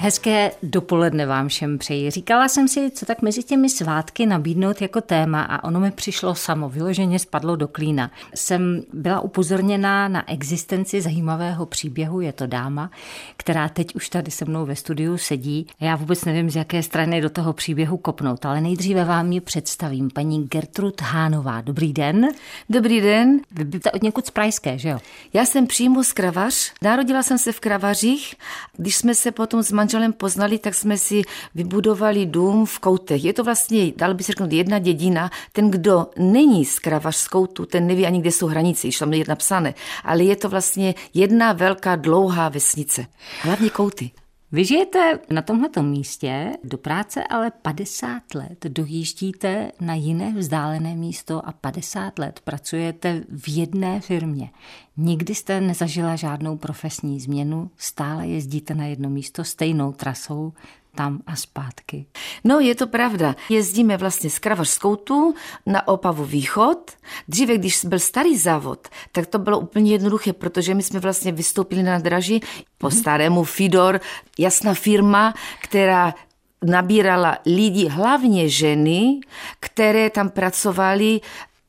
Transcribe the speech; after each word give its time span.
Hezké 0.00 0.50
dopoledne 0.62 1.26
vám 1.26 1.48
všem 1.48 1.78
přeji. 1.78 2.10
Říkala 2.10 2.48
jsem 2.48 2.68
si, 2.68 2.90
co 2.90 3.06
tak 3.06 3.22
mezi 3.22 3.42
těmi 3.42 3.68
svátky 3.68 4.26
nabídnout 4.26 4.82
jako 4.82 5.00
téma 5.00 5.42
a 5.42 5.64
ono 5.64 5.80
mi 5.80 5.90
přišlo 5.90 6.34
samo, 6.34 6.68
vyloženě 6.68 7.18
spadlo 7.18 7.56
do 7.56 7.68
klína. 7.68 8.10
Jsem 8.34 8.82
byla 8.92 9.20
upozorněná 9.20 10.08
na 10.08 10.30
existenci 10.30 11.00
zajímavého 11.00 11.66
příběhu, 11.66 12.20
je 12.20 12.32
to 12.32 12.46
dáma, 12.46 12.90
která 13.36 13.68
teď 13.68 13.94
už 13.94 14.08
tady 14.08 14.30
se 14.30 14.44
mnou 14.44 14.66
ve 14.66 14.76
studiu 14.76 15.18
sedí. 15.18 15.66
Já 15.80 15.96
vůbec 15.96 16.24
nevím, 16.24 16.50
z 16.50 16.56
jaké 16.56 16.82
strany 16.82 17.20
do 17.20 17.30
toho 17.30 17.52
příběhu 17.52 17.96
kopnout, 17.96 18.46
ale 18.46 18.60
nejdříve 18.60 19.04
vám 19.04 19.32
ji 19.32 19.40
představím. 19.40 20.10
Paní 20.10 20.44
Gertrud 20.44 21.00
Hánová. 21.00 21.60
Dobrý 21.60 21.92
den. 21.92 22.28
Dobrý 22.70 23.00
den. 23.00 23.40
Vy 23.50 23.80
od 23.92 24.02
někud 24.02 24.26
z 24.26 24.30
Prajské, 24.30 24.78
že 24.78 24.88
jo? 24.88 24.98
Já 25.32 25.44
jsem 25.44 25.66
přímo 25.66 26.04
z 26.04 26.12
Kravař. 26.12 26.72
Narodila 26.82 27.22
jsem 27.22 27.38
se 27.38 27.52
v 27.52 27.60
Kravařích. 27.60 28.34
Když 28.76 28.96
jsme 28.96 29.14
se 29.14 29.32
potom 29.32 29.62
s 29.62 29.72
manželem 29.72 29.87
poznali, 30.12 30.58
tak 30.58 30.74
jsme 30.74 30.98
si 30.98 31.22
vybudovali 31.54 32.26
dům 32.26 32.66
v 32.66 32.78
Koutech. 32.78 33.24
Je 33.24 33.32
to 33.32 33.44
vlastně, 33.44 33.92
dal 33.96 34.14
by 34.14 34.24
se 34.24 34.32
řeknout, 34.32 34.52
jedna 34.52 34.78
dědina. 34.78 35.30
Ten, 35.52 35.70
kdo 35.70 36.06
není 36.18 36.64
z 36.64 36.78
Kravař 36.78 37.16
z 37.16 37.28
Koutu, 37.28 37.66
ten 37.66 37.86
neví 37.86 38.06
ani, 38.06 38.20
kde 38.20 38.32
jsou 38.32 38.46
hranice, 38.46 38.86
již 38.86 38.98
tam 38.98 39.12
je 39.12 39.24
napsané. 39.28 39.74
Ale 40.04 40.22
je 40.24 40.36
to 40.36 40.48
vlastně 40.48 40.94
jedna 41.14 41.52
velká 41.52 41.96
dlouhá 41.96 42.48
vesnice. 42.48 43.06
Hlavně 43.42 43.70
Kouty. 43.70 44.10
Vy 44.52 44.64
žijete 44.64 45.18
na 45.30 45.42
tomto 45.42 45.82
místě 45.82 46.52
do 46.64 46.78
práce, 46.78 47.24
ale 47.24 47.50
50 47.50 48.34
let 48.34 48.66
dojíždíte 48.68 49.72
na 49.80 49.94
jiné 49.94 50.32
vzdálené 50.32 50.96
místo 50.96 51.48
a 51.48 51.52
50 51.52 52.18
let 52.18 52.40
pracujete 52.44 53.24
v 53.28 53.56
jedné 53.56 54.00
firmě. 54.00 54.50
Nikdy 54.96 55.34
jste 55.34 55.60
nezažila 55.60 56.16
žádnou 56.16 56.56
profesní 56.56 57.20
změnu, 57.20 57.70
stále 57.76 58.26
jezdíte 58.26 58.74
na 58.74 58.86
jedno 58.86 59.10
místo 59.10 59.44
stejnou 59.44 59.92
trasou, 59.92 60.52
tam 60.98 61.22
a 61.26 61.36
zpátky. 61.36 62.06
No, 62.44 62.60
je 62.60 62.74
to 62.74 62.86
pravda. 62.86 63.36
Jezdíme 63.48 63.96
vlastně 63.96 64.30
z 64.30 64.38
Kravařskou 64.38 64.96
tu 64.96 65.34
na 65.66 65.88
Opavu 65.88 66.24
východ. 66.24 66.90
Dříve, 67.28 67.58
když 67.58 67.84
byl 67.84 67.98
starý 67.98 68.36
závod, 68.36 68.88
tak 69.12 69.26
to 69.26 69.38
bylo 69.38 69.58
úplně 69.58 69.92
jednoduché, 69.92 70.32
protože 70.32 70.74
my 70.74 70.82
jsme 70.82 71.00
vlastně 71.00 71.32
vystoupili 71.32 71.82
na 71.82 71.98
draži 71.98 72.40
po 72.78 72.86
mhm. 72.86 72.96
starému 72.96 73.44
Fidor, 73.44 74.00
jasná 74.38 74.74
firma, 74.74 75.34
která 75.62 76.14
nabírala 76.64 77.38
lidi, 77.46 77.88
hlavně 77.88 78.48
ženy, 78.48 79.20
které 79.60 80.10
tam 80.10 80.30
pracovali 80.30 81.20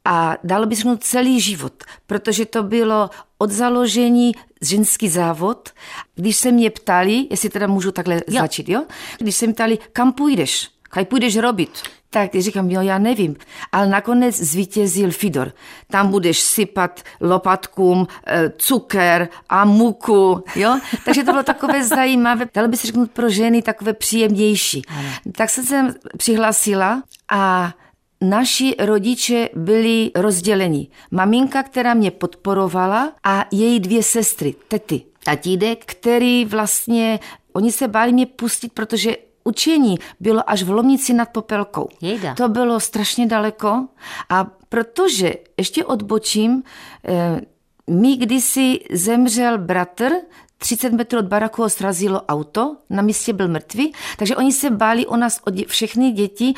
a 0.06 0.38
dalo 0.44 0.66
by 0.66 0.76
se 0.76 0.98
celý 0.98 1.42
život, 1.42 1.84
protože 2.08 2.46
to 2.46 2.64
bylo 2.64 3.10
od 3.42 3.52
založení 3.52 4.32
ženský 4.62 5.10
závod. 5.10 5.70
Když 6.16 6.38
se 6.38 6.52
mě 6.52 6.70
ptali, 6.70 7.28
jestli 7.30 7.50
teda 7.50 7.68
můžu 7.68 7.92
takhle 7.92 8.16
jo. 8.16 8.42
začít, 8.42 8.70
jo? 8.70 8.84
Když 9.18 9.36
se 9.36 9.46
mě 9.46 9.54
ptali, 9.54 9.78
kam 9.94 10.14
půjdeš, 10.14 10.70
kaj 10.90 11.06
půjdeš 11.06 11.38
robit, 11.38 11.70
tak 12.10 12.36
říkám, 12.36 12.70
jo, 12.72 12.82
já 12.82 12.98
nevím. 12.98 13.36
Ale 13.72 13.88
nakonec 13.88 14.36
zvítězil 14.36 15.12
Fidor. 15.12 15.52
Tam 15.88 16.12
budeš 16.12 16.40
sypat 16.40 17.04
lopatkům 17.22 18.08
eh, 18.28 18.52
cukr 18.58 19.28
a 19.50 19.66
muku, 19.66 20.44
jo? 20.56 20.80
Takže 21.06 21.24
to 21.24 21.32
bylo 21.32 21.44
takové 21.44 21.84
zajímavé, 21.88 22.46
dalo 22.54 22.68
by 22.68 22.78
se 22.78 22.88
řeknout 22.88 23.12
pro 23.12 23.30
ženy 23.30 23.62
takové 23.62 23.94
příjemnější. 23.94 24.82
Ano. 24.88 25.10
Tak 25.32 25.50
jsem 25.50 25.66
se 25.66 25.96
přihlásila 26.18 27.04
a 27.30 27.74
naši 28.22 28.76
rodiče 28.80 29.50
byli 29.56 30.12
rozděleni. 30.16 30.88
Maminka, 31.12 31.64
která 31.64 31.94
mě 31.94 32.12
podporovala 32.12 33.14
a 33.24 33.46
její 33.52 33.80
dvě 33.80 34.04
sestry, 34.04 34.56
tety. 34.68 35.02
Tatídek, 35.24 35.86
který 35.86 36.46
vlastně, 36.46 37.20
oni 37.54 37.72
se 37.72 37.88
báli 37.88 38.14
mě 38.14 38.26
pustit, 38.26 38.74
protože 38.74 39.16
učení 39.44 39.98
bylo 40.20 40.50
až 40.50 40.64
v 40.64 40.70
Lomnici 40.70 41.14
nad 41.14 41.30
Popelkou. 41.30 41.90
Jejda. 42.02 42.36
To 42.36 42.50
bylo 42.50 42.80
strašně 42.80 43.26
daleko 43.28 43.88
a 44.30 44.48
protože, 44.70 45.34
ještě 45.58 45.86
odbočím, 45.86 46.64
eh, 47.08 47.42
mi 47.90 48.16
kdysi 48.16 48.80
zemřel 48.92 49.58
bratr, 49.58 50.12
30 50.58 50.94
metrů 50.94 51.20
od 51.20 51.26
baraku 51.26 51.62
ho 51.62 51.70
srazilo 51.70 52.22
auto, 52.22 52.76
na 52.90 53.02
místě 53.02 53.34
byl 53.34 53.48
mrtvý, 53.48 53.94
takže 54.18 54.36
oni 54.36 54.52
se 54.52 54.70
báli 54.70 55.06
o 55.06 55.18
nás, 55.18 55.40
o 55.48 55.50
dě, 55.50 55.66
všechny 55.68 56.12
děti, 56.12 56.54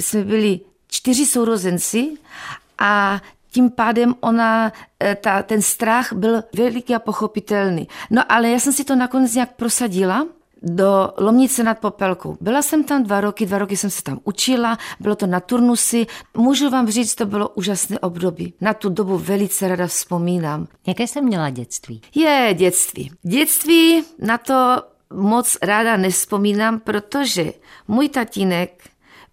jsme 0.00 0.24
byli 0.24 0.60
čtyři 0.88 1.26
sourozenci 1.26 2.10
a 2.78 3.20
tím 3.50 3.70
pádem 3.70 4.14
ona, 4.20 4.72
eh, 5.00 5.14
ta, 5.14 5.42
ten 5.42 5.62
strach 5.62 6.12
byl 6.12 6.42
veliký 6.56 6.94
a 6.94 6.98
pochopitelný. 6.98 7.88
No 8.10 8.22
ale 8.28 8.50
já 8.50 8.60
jsem 8.60 8.72
si 8.72 8.84
to 8.84 8.96
nakonec 8.96 9.34
nějak 9.34 9.56
prosadila 9.56 10.26
do 10.62 11.12
Lomnice 11.18 11.62
nad 11.62 11.78
Popelkou. 11.78 12.36
Byla 12.40 12.62
jsem 12.62 12.84
tam 12.84 13.02
dva 13.02 13.20
roky, 13.20 13.46
dva 13.46 13.58
roky 13.58 13.76
jsem 13.76 13.90
se 13.90 14.02
tam 14.02 14.20
učila, 14.24 14.78
bylo 15.00 15.16
to 15.16 15.26
na 15.26 15.40
turnusy. 15.40 16.06
Můžu 16.36 16.70
vám 16.70 16.88
říct, 16.88 17.14
to 17.14 17.26
bylo 17.26 17.48
úžasné 17.48 17.98
období. 17.98 18.54
Na 18.60 18.74
tu 18.74 18.88
dobu 18.88 19.18
velice 19.18 19.68
rada 19.68 19.86
vzpomínám. 19.86 20.66
Jaké 20.86 21.06
jsem 21.06 21.24
měla 21.24 21.50
dětství? 21.50 22.02
Je, 22.14 22.54
dětství. 22.58 23.10
Dětství 23.22 24.02
na 24.18 24.38
to 24.38 24.82
moc 25.14 25.58
ráda 25.62 25.96
nespomínám, 25.96 26.80
protože 26.80 27.52
můj 27.88 28.08
tatínek 28.08 28.84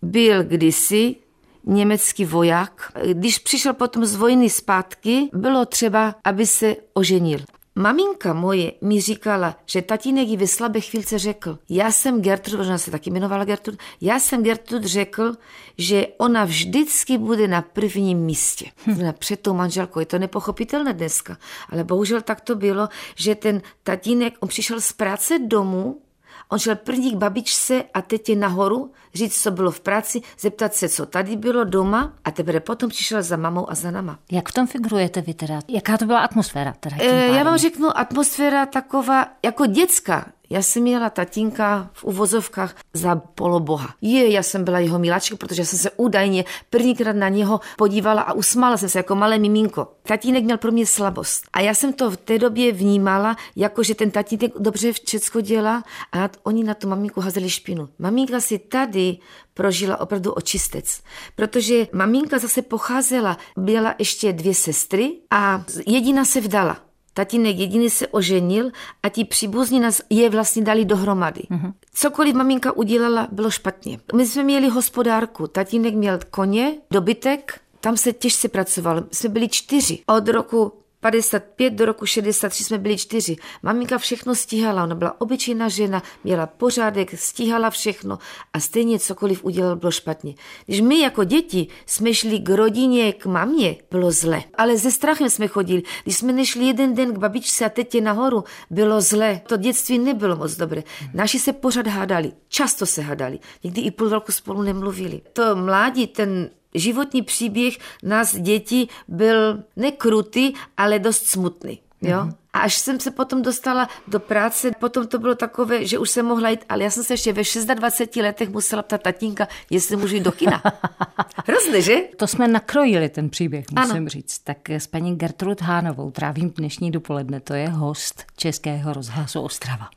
byl 0.01 0.43
kdysi 0.43 1.15
německý 1.65 2.25
voják. 2.25 2.91
Když 3.13 3.39
přišel 3.39 3.73
potom 3.73 4.05
z 4.05 4.15
vojny 4.15 4.49
zpátky, 4.49 5.29
bylo 5.33 5.65
třeba, 5.65 6.15
aby 6.23 6.45
se 6.45 6.75
oženil. 6.93 7.39
Maminka 7.77 8.33
moje 8.33 8.71
mi 8.81 9.01
říkala, 9.01 9.55
že 9.65 9.81
tatínek 9.81 10.27
jí 10.27 10.37
ve 10.37 10.47
slabé 10.47 10.81
chvílce 10.81 11.19
řekl, 11.19 11.59
já 11.69 11.91
jsem 11.91 12.21
Gertrud, 12.21 12.59
ona 12.59 12.77
se 12.77 12.91
taky 12.91 13.09
jmenovala 13.09 13.45
Gertrud, 13.45 13.79
já 14.01 14.19
jsem 14.19 14.43
Gertrud 14.43 14.83
řekl, 14.83 15.33
že 15.77 16.07
ona 16.17 16.45
vždycky 16.45 17.17
bude 17.17 17.47
na 17.47 17.61
prvním 17.61 18.17
místě. 18.17 18.65
Hm. 18.85 19.11
Před 19.19 19.39
tou 19.39 19.53
manželkou. 19.53 19.99
Je 19.99 20.05
to 20.05 20.19
nepochopitelné 20.19 20.93
dneska, 20.93 21.37
ale 21.69 21.83
bohužel 21.83 22.21
tak 22.21 22.41
to 22.41 22.55
bylo, 22.55 22.89
že 23.15 23.35
ten 23.35 23.61
tatínek, 23.83 24.33
on 24.39 24.49
přišel 24.49 24.81
z 24.81 24.91
práce 24.91 25.39
domů 25.39 26.01
On 26.49 26.59
šel 26.59 26.75
první 26.75 27.11
k 27.11 27.15
babičce 27.15 27.83
a 27.93 28.01
tetě 28.01 28.35
nahoru, 28.35 28.91
říct, 29.13 29.41
co 29.41 29.51
bylo 29.51 29.71
v 29.71 29.79
práci, 29.79 30.21
zeptat 30.39 30.73
se, 30.73 30.89
co 30.89 31.05
tady 31.05 31.35
bylo 31.35 31.63
doma 31.63 32.13
a 32.23 32.31
teprve 32.31 32.59
potom 32.59 32.89
přišel 32.89 33.23
za 33.23 33.37
mamou 33.37 33.71
a 33.71 33.75
za 33.75 33.91
nama. 33.91 34.19
Jak 34.31 34.49
v 34.49 34.53
tom 34.53 34.67
figurujete 34.67 35.21
vy 35.21 35.33
teda? 35.33 35.59
Jaká 35.67 35.97
to 35.97 36.05
byla 36.05 36.19
atmosféra? 36.19 36.73
Teda 36.79 36.95
e, 36.99 37.27
já 37.27 37.43
vám 37.43 37.57
řeknu, 37.57 37.97
atmosféra 37.97 38.65
taková 38.65 39.27
jako 39.43 39.65
dětská. 39.65 40.25
Já 40.49 40.61
jsem 40.61 40.83
měla 40.83 41.09
tatínka 41.09 41.89
v 41.93 42.03
uvozovkách 42.03 42.75
za 42.93 43.15
poloboha. 43.15 43.93
Je, 44.01 44.31
já 44.31 44.43
jsem 44.43 44.63
byla 44.63 44.79
jeho 44.79 44.99
miláčka, 44.99 45.35
protože 45.35 45.65
jsem 45.65 45.79
se 45.79 45.91
údajně 45.91 46.45
prvníkrát 46.69 47.15
na 47.15 47.29
něho 47.29 47.59
podívala 47.77 48.21
a 48.21 48.33
usmála 48.33 48.77
jsem 48.77 48.89
se 48.89 48.99
jako 48.99 49.15
malé 49.15 49.39
miminko. 49.39 49.87
Tatínek 50.03 50.43
měl 50.43 50.57
pro 50.57 50.71
mě 50.71 50.85
slabost. 50.85 51.43
A 51.53 51.59
já 51.59 51.73
jsem 51.73 51.93
to 51.93 52.11
v 52.11 52.17
té 52.17 52.39
době 52.39 52.71
vnímala, 52.71 53.35
jako 53.55 53.83
že 53.83 53.95
ten 53.95 54.11
tatínek 54.11 54.51
dobře 54.59 54.93
všechno 54.93 55.41
dělá 55.41 55.83
a 56.11 56.29
oni 56.43 56.63
na 56.63 56.73
tu 56.73 56.89
maminku 56.89 57.21
hazeli 57.21 57.49
špinu. 57.49 57.89
Maminka 57.99 58.39
si 58.39 58.59
tady 58.59 59.17
prožila 59.53 59.99
opravdu 59.99 60.31
očistec, 60.31 61.01
protože 61.35 61.87
maminka 61.93 62.39
zase 62.39 62.61
pocházela, 62.61 63.37
byla 63.57 63.95
ještě 63.99 64.33
dvě 64.33 64.53
sestry 64.53 65.13
a 65.31 65.63
jediná 65.87 66.25
se 66.25 66.41
vdala. 66.41 66.77
Tatínek 67.17 67.57
jediný 67.57 67.89
se 67.89 68.07
oženil 68.07 68.71
a 69.03 69.09
ti 69.09 69.25
příbuzní 69.25 69.79
nás 69.79 70.01
je 70.09 70.29
vlastně 70.29 70.63
dali 70.63 70.85
dohromady. 70.85 71.41
Mm-hmm. 71.51 71.73
Cokoliv 71.93 72.35
maminka 72.35 72.71
udělala, 72.71 73.27
bylo 73.31 73.51
špatně. 73.51 73.99
My 74.15 74.27
jsme 74.27 74.43
měli 74.43 74.69
hospodárku, 74.69 75.47
tatínek 75.47 75.93
měl 75.93 76.19
koně, 76.29 76.73
dobytek, 76.91 77.59
tam 77.79 77.97
se 77.97 78.13
těžce 78.13 78.49
pracovalo. 78.49 79.03
Jsme 79.11 79.29
byli 79.29 79.49
čtyři. 79.49 79.99
Od 80.05 80.27
roku 80.27 80.73
55 81.05 81.73
do 81.73 81.85
roku 81.85 82.05
63 82.05 82.63
jsme 82.63 82.77
byli 82.77 82.97
čtyři. 82.97 83.35
Maminka 83.63 83.97
všechno 83.97 84.35
stíhala, 84.35 84.83
ona 84.83 84.95
byla 84.95 85.21
obyčejná 85.21 85.69
žena, 85.69 86.03
měla 86.23 86.47
pořádek, 86.47 87.19
stíhala 87.19 87.69
všechno 87.69 88.19
a 88.53 88.59
stejně 88.59 88.99
cokoliv 88.99 89.43
udělal, 89.43 89.75
bylo 89.75 89.91
špatně. 89.91 90.35
Když 90.65 90.81
my 90.81 90.99
jako 90.99 91.23
děti 91.23 91.67
jsme 91.85 92.13
šli 92.13 92.39
k 92.39 92.49
rodině, 92.49 93.13
k 93.13 93.25
mamě, 93.25 93.75
bylo 93.91 94.11
zle. 94.11 94.43
Ale 94.57 94.77
ze 94.77 94.91
strachem 94.91 95.29
jsme 95.29 95.47
chodili. 95.47 95.83
Když 96.03 96.17
jsme 96.17 96.33
nešli 96.33 96.65
jeden 96.65 96.95
den 96.95 97.13
k 97.13 97.17
babičce 97.17 97.65
a 97.65 97.69
tetě 97.69 98.01
nahoru, 98.01 98.43
bylo 98.69 99.01
zle. 99.01 99.41
To 99.47 99.57
dětství 99.57 99.99
nebylo 99.99 100.35
moc 100.35 100.55
dobré. 100.55 100.83
Naši 101.13 101.39
se 101.39 101.53
pořád 101.53 101.87
hádali, 101.87 102.31
často 102.47 102.85
se 102.85 103.01
hádali. 103.01 103.39
Někdy 103.63 103.81
i 103.81 103.91
půl 103.91 104.09
roku 104.09 104.31
spolu 104.31 104.61
nemluvili. 104.61 105.21
To 105.33 105.55
mládí, 105.55 106.07
ten 106.07 106.49
životní 106.75 107.21
příběh 107.21 107.77
nás 108.03 108.35
dětí 108.35 108.89
byl 109.07 109.63
nekrutý, 109.75 110.53
ale 110.77 110.99
dost 110.99 111.27
smutný. 111.27 111.79
Jo? 112.01 112.17
Mm-hmm. 112.17 112.33
A 112.53 112.59
až 112.59 112.75
jsem 112.75 112.99
se 112.99 113.11
potom 113.11 113.41
dostala 113.41 113.89
do 114.07 114.19
práce, 114.19 114.71
potom 114.79 115.07
to 115.07 115.19
bylo 115.19 115.35
takové, 115.35 115.87
že 115.87 115.99
už 115.99 116.09
jsem 116.09 116.25
mohla 116.25 116.49
jít, 116.49 116.65
ale 116.69 116.83
já 116.83 116.89
jsem 116.89 117.03
se 117.03 117.13
ještě 117.13 117.33
ve 117.33 117.41
26 117.75 118.15
letech 118.15 118.49
musela 118.49 118.81
ptát 118.83 119.01
tatínka, 119.01 119.47
jestli 119.69 119.95
můžu 119.95 120.15
jít 120.15 120.23
do 120.23 120.31
kina. 120.31 120.63
Hrozné, 121.47 121.81
že? 121.81 121.95
To 122.17 122.27
jsme 122.27 122.47
nakrojili 122.47 123.09
ten 123.09 123.29
příběh, 123.29 123.65
musím 123.71 123.95
ano. 123.95 124.09
říct. 124.09 124.39
Tak 124.39 124.69
s 124.69 124.87
paní 124.87 125.15
Gertrud 125.15 125.61
Hánovou 125.61 126.11
trávím 126.11 126.49
dnešní 126.49 126.91
dopoledne. 126.91 127.39
To 127.39 127.53
je 127.53 127.69
host 127.69 128.23
Českého 128.37 128.93
rozhlasu 128.93 129.41
Ostrava. 129.41 129.89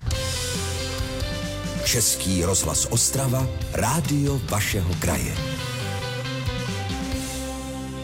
Český 1.84 2.44
rozhlas 2.44 2.86
Ostrava, 2.90 3.46
rádio 3.72 4.40
vašeho 4.50 4.90
kraje. 5.00 5.34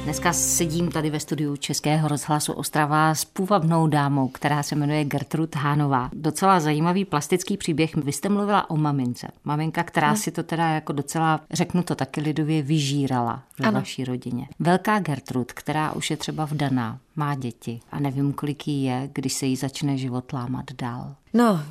Dneska 0.04 0.32
sedím 0.32 0.90
tady 0.90 1.10
ve 1.10 1.20
studiu 1.20 1.56
Českého 1.56 2.08
rozhlasu 2.08 2.52
Ostrava 2.52 3.14
s 3.14 3.24
půvabnou 3.24 3.86
dámou, 3.86 4.28
která 4.28 4.62
se 4.62 4.74
jmenuje 4.74 5.04
Gertrud 5.04 5.56
Hánová. 5.56 6.10
Docela 6.12 6.60
zajímavý 6.60 7.04
plastický 7.04 7.56
příběh. 7.56 7.96
Vy 7.96 8.12
jste 8.12 8.28
mluvila 8.28 8.70
o 8.70 8.76
mamince. 8.76 9.28
Maminka, 9.44 9.82
která 9.82 10.10
no. 10.10 10.16
si 10.16 10.30
to 10.30 10.42
teda 10.42 10.68
jako 10.68 10.92
docela, 10.92 11.40
řeknu 11.52 11.82
to 11.82 11.94
taky 11.94 12.20
lidově, 12.20 12.62
vyžírala 12.62 13.42
ve 13.58 13.68
ano. 13.68 13.80
vaší 13.80 14.04
rodině. 14.04 14.48
Velká 14.58 14.98
Gertrud, 14.98 15.52
která 15.52 15.92
už 15.92 16.10
je 16.10 16.16
třeba 16.16 16.44
vdaná, 16.44 16.98
má 17.16 17.34
děti 17.34 17.80
a 17.92 18.00
nevím, 18.00 18.32
kolik 18.32 18.68
jí 18.68 18.84
je, 18.84 19.10
když 19.12 19.32
se 19.32 19.46
jí 19.46 19.56
začne 19.56 19.96
život 19.96 20.32
lámat 20.32 20.72
dál. 20.78 21.14
No, 21.34 21.62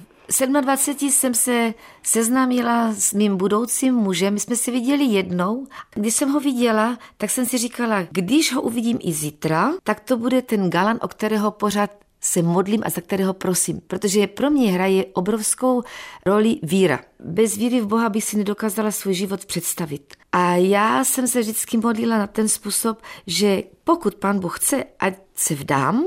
27 0.62 1.10
jsem 1.10 1.34
se 1.34 1.74
seznámila 2.04 2.94
s 2.94 3.14
mým 3.14 3.38
budoucím 3.38 3.96
mužem. 3.96 4.34
My 4.34 4.40
jsme 4.40 4.56
se 4.56 4.72
viděli 4.72 5.04
jednou. 5.04 5.68
Když 5.94 6.16
jsem 6.16 6.30
ho 6.30 6.40
viděla, 6.40 6.98
tak 7.18 7.30
jsem 7.30 7.46
si 7.46 7.58
říkala, 7.58 8.08
když 8.12 8.54
ho 8.54 8.62
uvidím 8.62 9.00
i 9.02 9.14
zítra, 9.14 9.72
tak 9.84 10.00
to 10.00 10.18
bude 10.18 10.42
ten 10.42 10.70
galan, 10.70 11.00
o 11.02 11.08
kterého 11.08 11.52
pořád 11.52 11.90
se 12.22 12.42
modlím 12.42 12.82
a 12.86 12.90
za 12.90 13.02
kterého 13.02 13.34
prosím, 13.34 13.82
protože 13.88 14.28
pro 14.28 14.50
mě 14.50 14.72
hraje 14.72 15.06
obrovskou 15.06 15.84
roli 16.26 16.60
víra. 16.64 17.00
Bez 17.20 17.56
víry 17.56 17.82
v 17.82 17.88
Boha 17.88 18.10
bych 18.10 18.24
si 18.24 18.38
nedokázala 18.38 18.92
svůj 18.92 19.14
život 19.14 19.46
představit. 19.46 20.14
A 20.32 20.56
já 20.56 21.04
jsem 21.04 21.28
se 21.28 21.40
vždycky 21.40 21.78
modlila 21.78 22.18
na 22.18 22.28
ten 22.28 22.50
způsob, 22.50 23.02
že 23.28 23.64
pokud 23.84 24.16
pán 24.16 24.40
Bůh 24.40 24.60
chce, 24.60 24.84
ať 25.00 25.14
se 25.36 25.56
vdám, 25.56 26.06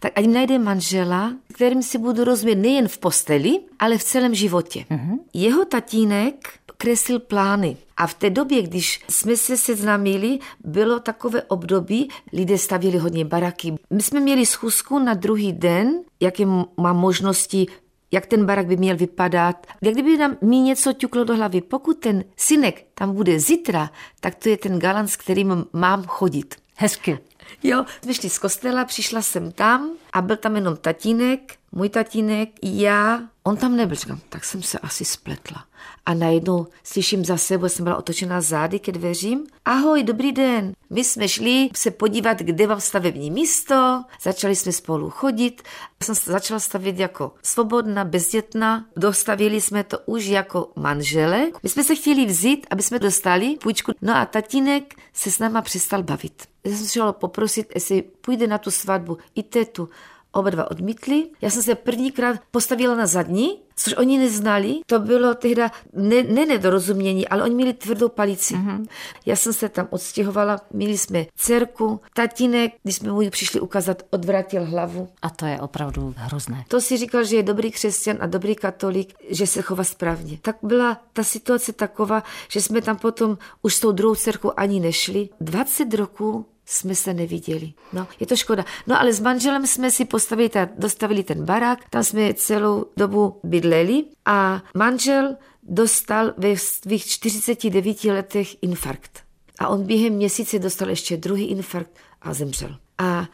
tak 0.00 0.12
ať 0.16 0.26
najde 0.26 0.58
manžela, 0.58 1.32
kterým 1.54 1.82
si 1.82 1.98
budu 1.98 2.24
rozumět 2.24 2.54
nejen 2.54 2.88
v 2.88 2.98
posteli, 2.98 3.60
ale 3.78 3.98
v 3.98 4.04
celém 4.04 4.34
životě. 4.34 4.84
Mm-hmm. 4.90 5.18
Jeho 5.34 5.64
tatínek 5.64 6.60
kreslil 6.80 7.20
plány. 7.20 7.76
A 7.96 8.06
v 8.06 8.14
té 8.14 8.30
době, 8.30 8.62
když 8.62 9.00
jsme 9.08 9.36
se 9.36 9.56
seznámili, 9.56 10.38
bylo 10.64 11.00
takové 11.00 11.42
období, 11.42 12.08
lidé 12.32 12.58
stavili 12.58 12.98
hodně 12.98 13.24
baraky. 13.24 13.74
My 13.90 14.02
jsme 14.02 14.20
měli 14.20 14.46
schůzku 14.46 14.98
na 14.98 15.14
druhý 15.14 15.52
den, 15.52 16.00
jaké 16.20 16.46
mám 16.76 16.96
možnosti 16.96 17.66
jak 18.12 18.26
ten 18.26 18.46
barak 18.46 18.66
by 18.66 18.76
měl 18.76 18.96
vypadat. 18.96 19.66
Jak 19.82 19.94
kdyby 19.94 20.16
nám 20.16 20.36
mi 20.42 20.56
něco 20.56 20.92
ťuklo 20.92 21.24
do 21.24 21.36
hlavy, 21.36 21.60
pokud 21.60 21.98
ten 21.98 22.24
synek 22.36 22.86
tam 22.94 23.14
bude 23.14 23.40
zítra, 23.40 23.90
tak 24.20 24.34
to 24.34 24.48
je 24.48 24.56
ten 24.56 24.78
galant, 24.78 25.10
s 25.10 25.16
kterým 25.16 25.66
mám 25.72 26.04
chodit. 26.04 26.54
Hezky. 26.76 27.18
Jo, 27.62 27.84
jsme 28.02 28.14
šli 28.14 28.30
z 28.30 28.38
kostela, 28.38 28.84
přišla 28.84 29.22
jsem 29.22 29.52
tam 29.52 29.90
a 30.12 30.22
byl 30.22 30.36
tam 30.36 30.56
jenom 30.56 30.76
tatínek, 30.76 31.54
můj 31.72 31.88
tatínek, 31.88 32.48
já. 32.62 33.20
On 33.42 33.56
tam 33.56 33.76
nebyl, 33.76 33.96
říkám, 33.96 34.20
tak 34.28 34.44
jsem 34.44 34.62
se 34.62 34.78
asi 34.78 35.04
spletla. 35.04 35.64
A 36.06 36.14
najednou 36.14 36.66
slyším 36.84 37.24
za 37.24 37.36
sebou, 37.36 37.68
jsem 37.68 37.84
byla 37.84 37.96
otočena 37.96 38.40
zády 38.40 38.78
ke 38.78 38.92
dveřím. 38.92 39.46
Ahoj, 39.64 40.02
dobrý 40.02 40.32
den. 40.32 40.72
My 40.90 41.04
jsme 41.04 41.28
šli 41.28 41.68
se 41.74 41.90
podívat, 41.90 42.38
kde 42.38 42.66
mám 42.66 42.80
stavební 42.80 43.30
místo. 43.30 44.04
Začali 44.22 44.56
jsme 44.56 44.72
spolu 44.72 45.10
chodit. 45.10 45.62
Já 46.00 46.04
jsem 46.04 46.14
se 46.14 46.32
začala 46.32 46.60
stavit 46.60 46.98
jako 46.98 47.32
svobodná, 47.42 48.04
bezdětná. 48.04 48.86
Dostavili 48.96 49.60
jsme 49.60 49.84
to 49.84 49.98
už 50.06 50.24
jako 50.24 50.72
manžele. 50.76 51.50
My 51.62 51.68
jsme 51.68 51.84
se 51.84 51.94
chtěli 51.94 52.26
vzít, 52.26 52.66
aby 52.70 52.82
jsme 52.82 52.98
dostali 52.98 53.56
půjčku. 53.62 53.92
No 54.02 54.16
a 54.16 54.26
tatínek 54.26 54.94
se 55.12 55.30
s 55.30 55.38
náma 55.38 55.62
přestal 55.62 56.02
bavit. 56.02 56.42
Já 56.64 56.76
jsem 56.76 56.86
šla 56.86 57.12
poprosit, 57.12 57.72
jestli 57.74 58.02
půjde 58.02 58.46
na 58.46 58.58
tu 58.58 58.70
svatbu 58.70 59.18
i 59.34 59.42
tetu. 59.42 59.88
Oba 60.32 60.50
dva 60.50 60.70
odmítli. 60.70 61.26
Já 61.40 61.50
jsem 61.50 61.62
se 61.62 61.74
prvníkrát 61.74 62.40
postavila 62.50 62.94
na 62.94 63.06
zadní, 63.06 63.58
což 63.76 63.94
oni 63.96 64.18
neznali. 64.18 64.80
To 64.86 64.98
bylo 64.98 65.34
tehda 65.34 65.70
ne, 65.92 66.22
ne 66.22 66.46
nedorozumění, 66.46 67.28
ale 67.28 67.42
oni 67.42 67.54
měli 67.54 67.72
tvrdou 67.72 68.08
palici. 68.08 68.54
Mm-hmm. 68.54 68.86
Já 69.26 69.36
jsem 69.36 69.52
se 69.52 69.68
tam 69.68 69.88
odstěhovala, 69.90 70.60
měli 70.72 70.98
jsme 70.98 71.26
dcerku, 71.36 72.00
tatínek, 72.14 72.72
když 72.82 72.96
jsme 72.96 73.12
mu 73.12 73.30
přišli 73.30 73.60
ukázat, 73.60 74.02
odvratil 74.10 74.64
hlavu. 74.64 75.08
A 75.22 75.30
to 75.30 75.46
je 75.46 75.60
opravdu 75.60 76.14
hrozné. 76.16 76.64
To 76.68 76.80
si 76.80 76.96
říkal, 76.96 77.24
že 77.24 77.36
je 77.36 77.42
dobrý 77.42 77.70
křesťan 77.70 78.16
a 78.20 78.26
dobrý 78.26 78.54
katolik, 78.54 79.14
že 79.30 79.46
se 79.46 79.62
chová 79.62 79.84
správně. 79.84 80.38
Tak 80.42 80.56
byla 80.62 81.00
ta 81.12 81.24
situace 81.24 81.72
taková, 81.72 82.22
že 82.48 82.60
jsme 82.60 82.82
tam 82.82 82.96
potom 82.96 83.38
už 83.62 83.74
s 83.74 83.80
tou 83.80 83.92
druhou 83.92 84.14
dcerkou 84.14 84.52
ani 84.56 84.80
nešli. 84.80 85.28
20 85.40 85.94
roků 85.94 86.46
jsme 86.70 86.94
se 86.94 87.14
neviděli. 87.14 87.72
No, 87.92 88.06
je 88.20 88.26
to 88.26 88.36
škoda. 88.36 88.64
No 88.86 89.00
ale 89.00 89.12
s 89.12 89.20
manželem 89.20 89.66
jsme 89.66 89.90
si 89.90 90.04
postavili, 90.04 90.48
ta, 90.48 90.68
dostavili 90.78 91.22
ten 91.22 91.44
barák, 91.44 91.78
tam 91.90 92.04
jsme 92.04 92.34
celou 92.34 92.86
dobu 92.96 93.40
bydleli 93.44 94.04
a 94.24 94.62
manžel 94.74 95.36
dostal 95.62 96.32
ve 96.36 96.56
svých 96.56 97.06
49 97.06 98.04
letech 98.04 98.62
infarkt. 98.62 99.22
A 99.58 99.68
on 99.68 99.86
během 99.86 100.12
měsíce 100.12 100.58
dostal 100.58 100.90
ještě 100.90 101.16
druhý 101.16 101.44
infarkt 101.44 101.90
a 102.22 102.34
zemřel. 102.34 102.76
A 102.98 103.26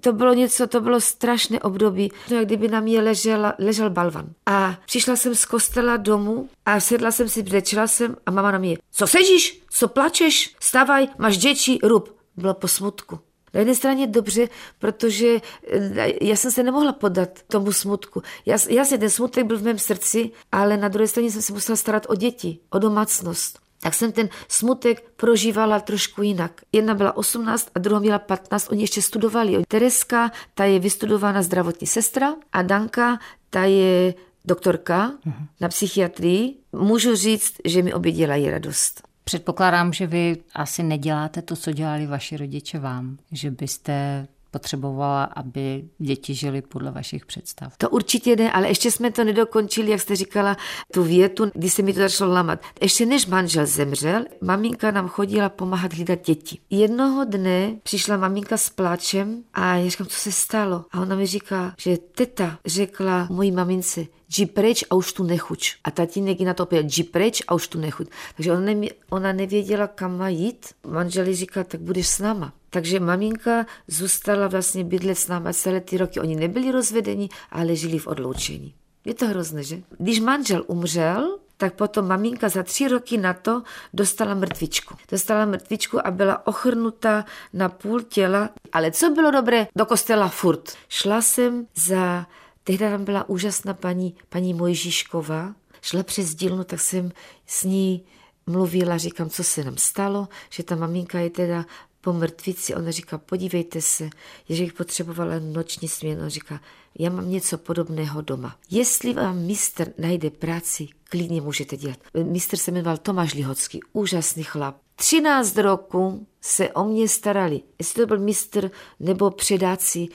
to 0.00 0.12
bylo 0.12 0.34
něco, 0.34 0.66
to 0.66 0.80
bylo 0.80 1.00
strašné 1.00 1.60
období, 1.60 2.12
no, 2.30 2.36
jak 2.36 2.46
kdyby 2.46 2.68
na 2.68 2.80
mě 2.80 3.00
ležela, 3.00 3.54
ležel 3.58 3.90
balvan. 3.90 4.26
A 4.46 4.78
přišla 4.86 5.16
jsem 5.16 5.34
z 5.34 5.44
kostela 5.44 5.96
domů 5.96 6.48
a 6.66 6.80
sedla 6.80 7.10
jsem 7.10 7.28
si, 7.28 7.42
brečela 7.42 7.86
jsem 7.86 8.16
a 8.26 8.30
mama 8.30 8.50
na 8.50 8.58
mě, 8.58 8.78
co 8.92 9.06
sežíš, 9.06 9.62
co 9.70 9.88
plačeš, 9.88 10.56
stavaj, 10.60 11.08
máš 11.18 11.38
děti, 11.38 11.78
rub 11.82 12.13
byla 12.36 12.54
po 12.54 12.68
smutku. 12.68 13.18
Na 13.54 13.60
jedné 13.60 13.74
straně 13.74 14.06
dobře, 14.06 14.48
protože 14.78 15.36
eh, 15.68 16.24
já 16.24 16.36
jsem 16.36 16.50
se 16.50 16.62
nemohla 16.62 16.92
podat 16.92 17.28
tomu 17.48 17.72
smutku. 17.72 18.22
Já, 18.46 18.56
já 18.68 18.84
si 18.84 18.98
ten 18.98 19.10
smutek 19.10 19.46
byl 19.46 19.58
v 19.58 19.62
mém 19.62 19.78
srdci, 19.78 20.30
ale 20.52 20.76
na 20.76 20.88
druhé 20.88 21.08
straně 21.08 21.30
jsem 21.30 21.42
se 21.42 21.52
musela 21.52 21.76
starat 21.76 22.06
o 22.08 22.14
děti, 22.14 22.58
o 22.70 22.78
domácnost. 22.78 23.58
Tak 23.80 23.94
jsem 23.94 24.12
ten 24.12 24.28
smutek 24.48 25.10
prožívala 25.16 25.80
trošku 25.80 26.22
jinak. 26.22 26.60
Jedna 26.72 26.94
byla 26.94 27.16
18 27.16 27.68
a 27.74 27.78
druhá 27.78 28.00
měla 28.00 28.18
15, 28.18 28.70
oni 28.70 28.82
ještě 28.82 29.02
studovali. 29.02 29.62
Tereska, 29.68 30.30
ta 30.54 30.64
je 30.64 30.78
vystudovaná 30.78 31.42
zdravotní 31.42 31.86
sestra 31.86 32.34
a 32.52 32.62
Danka, 32.62 33.18
ta 33.50 33.64
je 33.64 34.14
doktorka 34.44 35.12
uh-huh. 35.26 35.46
na 35.60 35.68
psychiatrii. 35.68 36.56
Můžu 36.72 37.16
říct, 37.16 37.54
že 37.64 37.82
mi 37.82 37.94
obě 37.94 38.12
dělají 38.12 38.50
radost. 38.50 39.02
Předpokládám, 39.24 39.92
že 39.92 40.06
vy 40.06 40.36
asi 40.54 40.82
neděláte 40.82 41.42
to, 41.42 41.56
co 41.56 41.72
dělali 41.72 42.06
vaši 42.06 42.36
rodiče 42.36 42.78
vám, 42.78 43.18
že 43.32 43.50
byste 43.50 44.26
potřebovala, 44.54 45.24
aby 45.24 45.84
děti 45.98 46.34
žili 46.34 46.62
podle 46.62 46.90
vašich 46.90 47.26
představ. 47.26 47.76
To 47.76 47.90
určitě 47.90 48.36
ne, 48.36 48.52
ale 48.52 48.68
ještě 48.68 48.90
jsme 48.90 49.10
to 49.10 49.24
nedokončili, 49.24 49.90
jak 49.90 50.00
jste 50.00 50.16
říkala, 50.16 50.56
tu 50.92 51.02
větu, 51.02 51.50
kdy 51.54 51.70
se 51.70 51.82
mi 51.82 51.92
to 51.92 52.00
začalo 52.00 52.32
lamat. 52.32 52.60
Ještě 52.80 53.06
než 53.06 53.26
manžel 53.26 53.66
zemřel, 53.66 54.24
maminka 54.40 54.90
nám 54.90 55.08
chodila 55.08 55.48
pomáhat 55.48 55.92
hlídat 55.92 56.26
děti. 56.26 56.58
Jednoho 56.70 57.24
dne 57.24 57.74
přišla 57.82 58.16
maminka 58.16 58.56
s 58.56 58.70
pláčem 58.70 59.42
a 59.54 59.76
já 59.76 59.90
říkám, 59.90 60.06
co 60.06 60.16
se 60.16 60.32
stalo? 60.32 60.84
A 60.92 61.00
ona 61.00 61.16
mi 61.16 61.26
říká, 61.26 61.74
že 61.78 61.98
teta 62.14 62.58
řekla 62.66 63.26
mojí 63.30 63.52
mamince, 63.52 64.04
jdi 64.28 64.46
preč 64.46 64.84
a 64.90 64.94
už 64.94 65.12
tu 65.12 65.24
nechuť. 65.24 65.84
A 65.84 65.90
tatínek 65.90 66.40
ji 66.40 66.46
na 66.46 66.54
to 66.54 66.62
opět, 66.62 66.86
jdi 66.86 67.02
preč 67.02 67.42
a 67.48 67.54
už 67.54 67.68
tu 67.68 67.80
nechuť. 67.80 68.08
Takže 68.36 68.52
ona, 68.52 68.60
nemě, 68.60 68.90
ona 69.10 69.32
nevěděla, 69.32 69.86
kam 69.86 70.18
má 70.18 70.28
jít. 70.28 70.66
Manželi 70.86 71.34
říká, 71.34 71.64
tak 71.64 71.80
budeš 71.80 72.08
s 72.08 72.18
náma. 72.18 72.52
Takže 72.70 73.00
maminka 73.00 73.66
zůstala 73.88 74.48
vlastně 74.48 74.84
bydlet 74.84 75.18
s 75.18 75.28
náma 75.28 75.52
celé 75.52 75.80
ty 75.80 75.96
roky. 75.96 76.20
Oni 76.20 76.36
nebyli 76.36 76.72
rozvedeni, 76.72 77.28
ale 77.50 77.76
žili 77.76 77.98
v 77.98 78.06
odloučení. 78.06 78.74
Je 79.04 79.14
to 79.14 79.26
hrozné, 79.26 79.62
že? 79.62 79.82
Když 79.98 80.20
manžel 80.20 80.64
umřel, 80.66 81.38
tak 81.56 81.74
potom 81.74 82.08
maminka 82.08 82.48
za 82.48 82.62
tři 82.62 82.88
roky 82.88 83.18
na 83.18 83.34
to 83.34 83.62
dostala 83.94 84.34
mrtvičku. 84.34 84.94
Dostala 85.10 85.44
mrtvičku 85.44 86.06
a 86.06 86.10
byla 86.10 86.46
ochrnuta 86.46 87.24
na 87.52 87.68
půl 87.68 88.00
těla. 88.00 88.50
Ale 88.72 88.90
co 88.90 89.10
bylo 89.10 89.30
dobré? 89.30 89.66
Do 89.76 89.86
kostela 89.86 90.28
furt. 90.28 90.72
Šla 90.88 91.22
jsem 91.22 91.66
za 91.74 92.26
Tehdy 92.64 92.90
tam 92.90 93.04
byla 93.04 93.28
úžasná 93.28 93.74
paní, 93.74 94.14
paní 94.28 94.54
Mojžíšková. 94.54 95.54
Šla 95.82 96.02
přes 96.02 96.34
dílnu, 96.34 96.64
tak 96.64 96.80
jsem 96.80 97.12
s 97.46 97.64
ní 97.64 98.04
mluvila, 98.46 98.98
říkám, 98.98 99.30
co 99.30 99.44
se 99.44 99.64
nám 99.64 99.76
stalo, 99.76 100.28
že 100.50 100.62
ta 100.62 100.76
maminka 100.76 101.20
je 101.20 101.30
teda 101.30 101.66
po 102.00 102.12
mrtvici. 102.12 102.74
Ona 102.74 102.90
říká, 102.90 103.18
podívejte 103.18 103.80
se, 103.80 104.10
bych 104.48 104.72
potřebovala 104.72 105.34
noční 105.38 105.88
směnu. 105.88 106.22
On 106.22 106.28
říká, 106.28 106.60
já 106.98 107.10
mám 107.10 107.30
něco 107.30 107.58
podobného 107.58 108.20
doma. 108.20 108.58
Jestli 108.70 109.12
vám 109.12 109.46
mistr 109.46 109.92
najde 109.98 110.30
práci, 110.30 110.88
klidně 111.04 111.40
můžete 111.40 111.76
dělat. 111.76 111.98
Mistr 112.24 112.56
se 112.56 112.70
jmenoval 112.70 112.96
Tomáš 112.96 113.34
Lihocký, 113.34 113.80
úžasný 113.92 114.42
chlap. 114.42 114.83
13 114.96 115.56
roku 115.56 116.26
se 116.40 116.70
o 116.70 116.84
mě 116.84 117.08
starali. 117.08 117.60
Jestli 117.78 118.02
to 118.02 118.06
byl 118.06 118.18
mistr 118.18 118.70
nebo 119.00 119.30
předáci, 119.30 120.08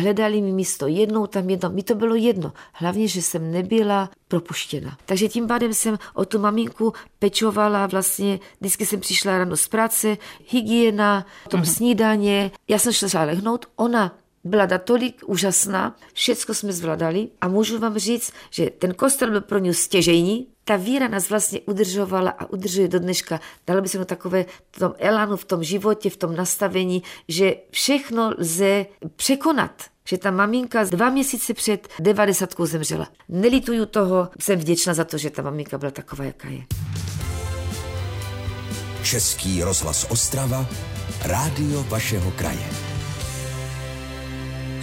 hledali 0.00 0.40
mi 0.40 0.52
místo 0.52 0.86
jednou 0.86 1.26
tam 1.26 1.50
jedno. 1.50 1.70
Mi 1.70 1.82
to 1.82 1.94
bylo 1.94 2.14
jedno. 2.14 2.52
Hlavně, 2.72 3.08
že 3.08 3.22
jsem 3.22 3.52
nebyla 3.52 4.10
propuštěna. 4.28 4.98
Takže 5.06 5.28
tím 5.28 5.46
pádem 5.46 5.74
jsem 5.74 5.98
o 6.14 6.24
tu 6.24 6.38
maminku 6.38 6.92
pečovala 7.18 7.86
vlastně, 7.86 8.40
vždycky 8.60 8.86
jsem 8.86 9.00
přišla 9.00 9.38
ráno 9.38 9.56
z 9.56 9.68
práce, 9.68 10.16
hygiena, 10.48 11.26
tom 11.48 11.60
mm-hmm. 11.60 11.74
snídaně. 11.74 12.50
Já 12.68 12.78
jsem 12.78 12.92
šla 12.92 13.22
lehnout, 13.24 13.66
ona 13.76 14.18
byla 14.44 14.66
natolik 14.66 15.22
úžasná, 15.26 15.96
všecko 16.12 16.54
jsme 16.54 16.72
zvládali 16.72 17.28
a 17.40 17.48
můžu 17.48 17.78
vám 17.78 17.98
říct, 17.98 18.32
že 18.50 18.70
ten 18.70 18.94
kostel 18.94 19.30
byl 19.30 19.40
pro 19.40 19.58
ně 19.58 19.74
stěžejní, 19.74 20.46
ta 20.64 20.76
víra 20.76 21.08
nás 21.08 21.30
vlastně 21.30 21.60
udržovala 21.60 22.30
a 22.30 22.46
udržuje 22.46 22.88
do 22.88 22.98
dneška. 22.98 23.40
Dalo 23.66 23.82
by 23.82 23.88
se 23.88 23.98
mu 23.98 24.04
takové 24.04 24.44
v 24.70 24.78
tom 24.78 24.94
elánu, 24.98 25.36
v 25.36 25.44
tom 25.44 25.64
životě, 25.64 26.10
v 26.10 26.16
tom 26.16 26.36
nastavení, 26.36 27.02
že 27.28 27.54
všechno 27.70 28.34
lze 28.38 28.86
překonat. 29.16 29.82
Že 30.08 30.18
ta 30.18 30.30
maminka 30.30 30.84
dva 30.84 31.10
měsíce 31.10 31.54
před 31.54 31.88
devadesátkou 32.00 32.66
zemřela. 32.66 33.08
Nelituju 33.28 33.86
toho, 33.86 34.28
jsem 34.40 34.58
vděčná 34.58 34.94
za 34.94 35.04
to, 35.04 35.18
že 35.18 35.30
ta 35.30 35.42
maminka 35.42 35.78
byla 35.78 35.90
taková, 35.90 36.24
jaká 36.24 36.48
je. 36.48 36.62
Český 39.02 39.62
rozhlas 39.62 40.06
Ostrava, 40.10 40.66
rádio 41.24 41.82
vašeho 41.88 42.30
kraje. 42.30 42.93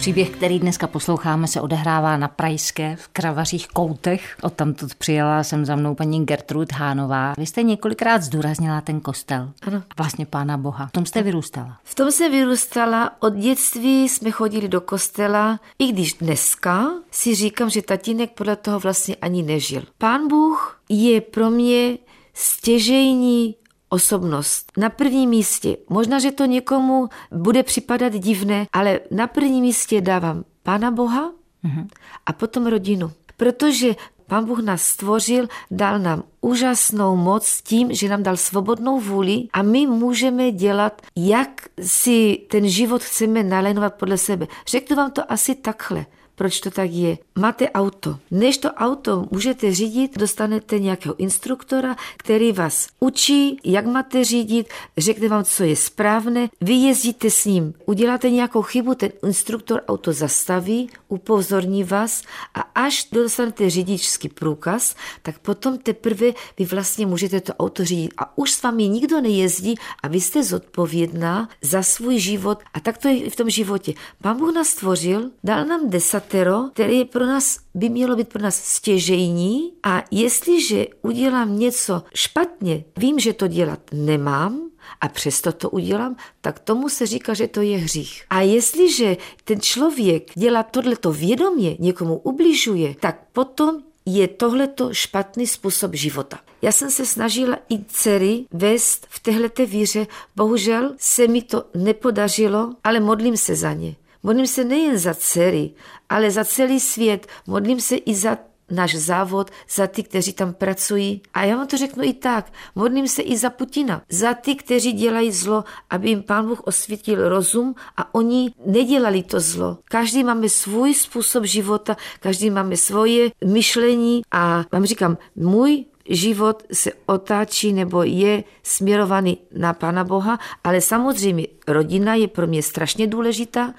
Příběh, 0.02 0.30
který 0.30 0.58
dneska 0.58 0.86
posloucháme, 0.86 1.46
se 1.46 1.60
odehrává 1.60 2.16
na 2.16 2.28
Prajské 2.28 2.96
v 2.96 3.08
Kravařích 3.08 3.68
koutech. 3.68 4.36
Odtamtud 4.42 4.94
přijela 4.94 5.44
jsem 5.44 5.64
za 5.64 5.76
mnou 5.76 5.94
paní 5.94 6.26
Gertrud 6.26 6.72
Hánová. 6.72 7.34
Vy 7.38 7.46
jste 7.46 7.62
několikrát 7.62 8.22
zdůraznila 8.22 8.80
ten 8.80 9.00
kostel. 9.00 9.50
Ano. 9.62 9.82
Vlastně 9.98 10.26
Pána 10.26 10.56
Boha. 10.56 10.86
V 10.86 10.92
tom 10.92 11.06
jste 11.06 11.22
vyrůstala. 11.22 11.78
V 11.84 11.94
tom 11.94 12.12
jsem 12.12 12.32
vyrůstala. 12.32 13.10
Od 13.20 13.34
dětství 13.34 14.08
jsme 14.08 14.30
chodili 14.30 14.68
do 14.68 14.80
kostela, 14.80 15.60
i 15.78 15.92
když 15.92 16.14
dneska 16.14 16.90
si 17.10 17.34
říkám, 17.34 17.70
že 17.70 17.82
tatínek 17.82 18.30
podle 18.30 18.56
toho 18.56 18.80
vlastně 18.80 19.16
ani 19.16 19.42
nežil. 19.42 19.82
Pán 19.98 20.28
Bůh 20.28 20.80
je 20.88 21.20
pro 21.20 21.50
mě 21.50 21.98
stěžejní 22.34 23.54
osobnost. 23.92 24.72
Na 24.76 24.90
prvním 24.90 25.30
místě, 25.30 25.76
možná, 25.88 26.18
že 26.18 26.32
to 26.32 26.44
někomu 26.44 27.08
bude 27.32 27.62
připadat 27.62 28.12
divné, 28.12 28.66
ale 28.72 29.00
na 29.10 29.26
prvním 29.26 29.60
místě 29.60 30.00
dávám 30.00 30.44
Pána 30.62 30.90
Boha 30.90 31.32
mm-hmm. 31.64 31.86
a 32.26 32.32
potom 32.32 32.66
rodinu. 32.66 33.10
Protože 33.36 33.94
Pán 34.26 34.44
Bůh 34.44 34.58
nás 34.58 34.82
stvořil, 34.82 35.48
dal 35.70 35.98
nám 35.98 36.22
úžasnou 36.40 37.16
moc 37.16 37.62
tím, 37.62 37.92
že 37.92 38.08
nám 38.08 38.22
dal 38.22 38.36
svobodnou 38.36 39.00
vůli 39.00 39.48
a 39.52 39.62
my 39.62 39.86
můžeme 39.86 40.52
dělat, 40.52 41.02
jak 41.16 41.68
si 41.82 42.38
ten 42.50 42.68
život 42.68 43.02
chceme 43.02 43.42
nalénovat 43.42 43.94
podle 43.94 44.18
sebe. 44.18 44.46
Řeknu 44.66 44.96
vám 44.96 45.10
to 45.10 45.32
asi 45.32 45.54
takhle 45.54 46.06
proč 46.34 46.60
to 46.60 46.70
tak 46.70 46.90
je. 46.90 47.18
Máte 47.38 47.70
auto. 47.70 48.18
Než 48.30 48.58
to 48.58 48.70
auto 48.72 49.26
můžete 49.30 49.74
řídit, 49.74 50.18
dostanete 50.18 50.78
nějakého 50.78 51.14
instruktora, 51.16 51.96
který 52.16 52.52
vás 52.52 52.88
učí, 53.00 53.58
jak 53.64 53.86
máte 53.86 54.24
řídit, 54.24 54.68
řekne 54.96 55.28
vám, 55.28 55.44
co 55.44 55.64
je 55.64 55.76
správné. 55.76 56.48
Vy 56.60 56.72
jezdíte 56.72 57.30
s 57.30 57.44
ním, 57.44 57.74
uděláte 57.86 58.30
nějakou 58.30 58.62
chybu, 58.62 58.94
ten 58.94 59.10
instruktor 59.26 59.82
auto 59.88 60.12
zastaví, 60.12 60.90
upozorní 61.08 61.84
vás 61.84 62.22
a 62.54 62.60
až 62.60 63.08
dostanete 63.12 63.70
řidičský 63.70 64.28
průkaz, 64.28 64.94
tak 65.22 65.38
potom 65.38 65.78
teprve 65.78 66.26
vy 66.58 66.64
vlastně 66.64 67.06
můžete 67.06 67.40
to 67.40 67.52
auto 67.54 67.84
řídit. 67.84 68.14
A 68.18 68.38
už 68.38 68.52
s 68.52 68.62
vámi 68.62 68.88
nikdo 68.88 69.20
nejezdí 69.20 69.74
a 70.02 70.08
vy 70.08 70.20
jste 70.20 70.42
zodpovědná 70.42 71.48
za 71.62 71.82
svůj 71.82 72.18
život. 72.18 72.58
A 72.74 72.80
tak 72.80 72.98
to 72.98 73.08
je 73.08 73.16
i 73.16 73.30
v 73.30 73.36
tom 73.36 73.50
životě. 73.50 73.94
Pán 74.22 74.36
Bůh 74.36 74.54
nás 74.54 74.68
stvořil, 74.68 75.30
dal 75.44 75.64
nám 75.64 75.90
desat 75.90 76.21
desatero, 76.22 76.68
které 76.72 76.92
je 76.92 77.04
pro 77.04 77.26
nás, 77.26 77.58
by 77.74 77.88
mělo 77.88 78.16
být 78.16 78.28
pro 78.28 78.42
nás 78.42 78.64
stěžejní 78.64 79.72
a 79.82 80.04
jestliže 80.10 80.86
udělám 81.02 81.58
něco 81.58 82.02
špatně, 82.14 82.84
vím, 82.96 83.18
že 83.18 83.32
to 83.32 83.46
dělat 83.46 83.80
nemám, 83.92 84.60
a 85.00 85.08
přesto 85.08 85.52
to 85.52 85.70
udělám, 85.70 86.16
tak 86.40 86.58
tomu 86.58 86.88
se 86.88 87.06
říká, 87.06 87.34
že 87.34 87.48
to 87.48 87.60
je 87.60 87.78
hřích. 87.78 88.24
A 88.30 88.40
jestliže 88.40 89.16
ten 89.44 89.60
člověk 89.60 90.30
dělá 90.34 90.62
tohleto 90.62 91.12
vědomě, 91.12 91.76
někomu 91.78 92.16
ubližuje, 92.18 92.94
tak 93.00 93.20
potom 93.32 93.82
je 94.06 94.28
tohleto 94.28 94.94
špatný 94.94 95.46
způsob 95.46 95.94
života. 95.94 96.38
Já 96.62 96.72
jsem 96.72 96.90
se 96.90 97.06
snažila 97.06 97.58
i 97.68 97.84
dcery 97.84 98.44
vést 98.52 99.06
v 99.10 99.20
téhleté 99.20 99.66
víře, 99.66 100.06
bohužel 100.36 100.94
se 100.98 101.28
mi 101.28 101.42
to 101.42 101.64
nepodařilo, 101.74 102.74
ale 102.84 103.00
modlím 103.00 103.36
se 103.36 103.56
za 103.56 103.72
ně. 103.72 103.94
Modlím 104.22 104.46
se 104.46 104.64
nejen 104.64 104.98
za 104.98 105.14
dcery, 105.14 105.70
ale 106.08 106.30
za 106.30 106.44
celý 106.44 106.80
svět. 106.80 107.26
Modlím 107.46 107.80
se 107.80 107.96
i 107.96 108.14
za 108.14 108.38
náš 108.72 108.94
závod, 108.94 109.50
za 109.70 109.86
ty, 109.86 110.02
kteří 110.02 110.32
tam 110.32 110.54
pracují. 110.54 111.22
A 111.34 111.44
já 111.44 111.56
vám 111.56 111.66
to 111.66 111.76
řeknu 111.76 112.04
i 112.04 112.12
tak. 112.12 112.52
Modlím 112.74 113.08
se 113.08 113.22
i 113.22 113.36
za 113.36 113.50
Putina, 113.50 114.02
za 114.08 114.34
ty, 114.34 114.54
kteří 114.54 114.92
dělají 114.92 115.32
zlo, 115.32 115.64
aby 115.90 116.08
jim 116.08 116.22
Pán 116.22 116.48
Bůh 116.48 116.60
osvítil 116.60 117.28
rozum 117.28 117.74
a 117.96 118.14
oni 118.14 118.52
nedělali 118.66 119.22
to 119.22 119.40
zlo. 119.40 119.78
Každý 119.84 120.24
máme 120.24 120.48
svůj 120.48 120.94
způsob 120.94 121.44
života, 121.44 121.96
každý 122.20 122.50
máme 122.50 122.76
svoje 122.76 123.30
myšlení 123.44 124.22
a 124.30 124.64
vám 124.72 124.84
říkám, 124.84 125.18
můj 125.36 125.84
život 126.08 126.62
se 126.72 126.90
otáčí 127.06 127.72
nebo 127.72 128.02
je 128.02 128.44
směrovaný 128.62 129.38
na 129.52 129.72
Pana 129.72 130.04
Boha, 130.04 130.38
ale 130.64 130.80
samozřejmě 130.80 131.46
rodina 131.68 132.14
je 132.14 132.28
pro 132.28 132.46
mě 132.46 132.62
strašně 132.62 133.06
důležitá, 133.06 133.74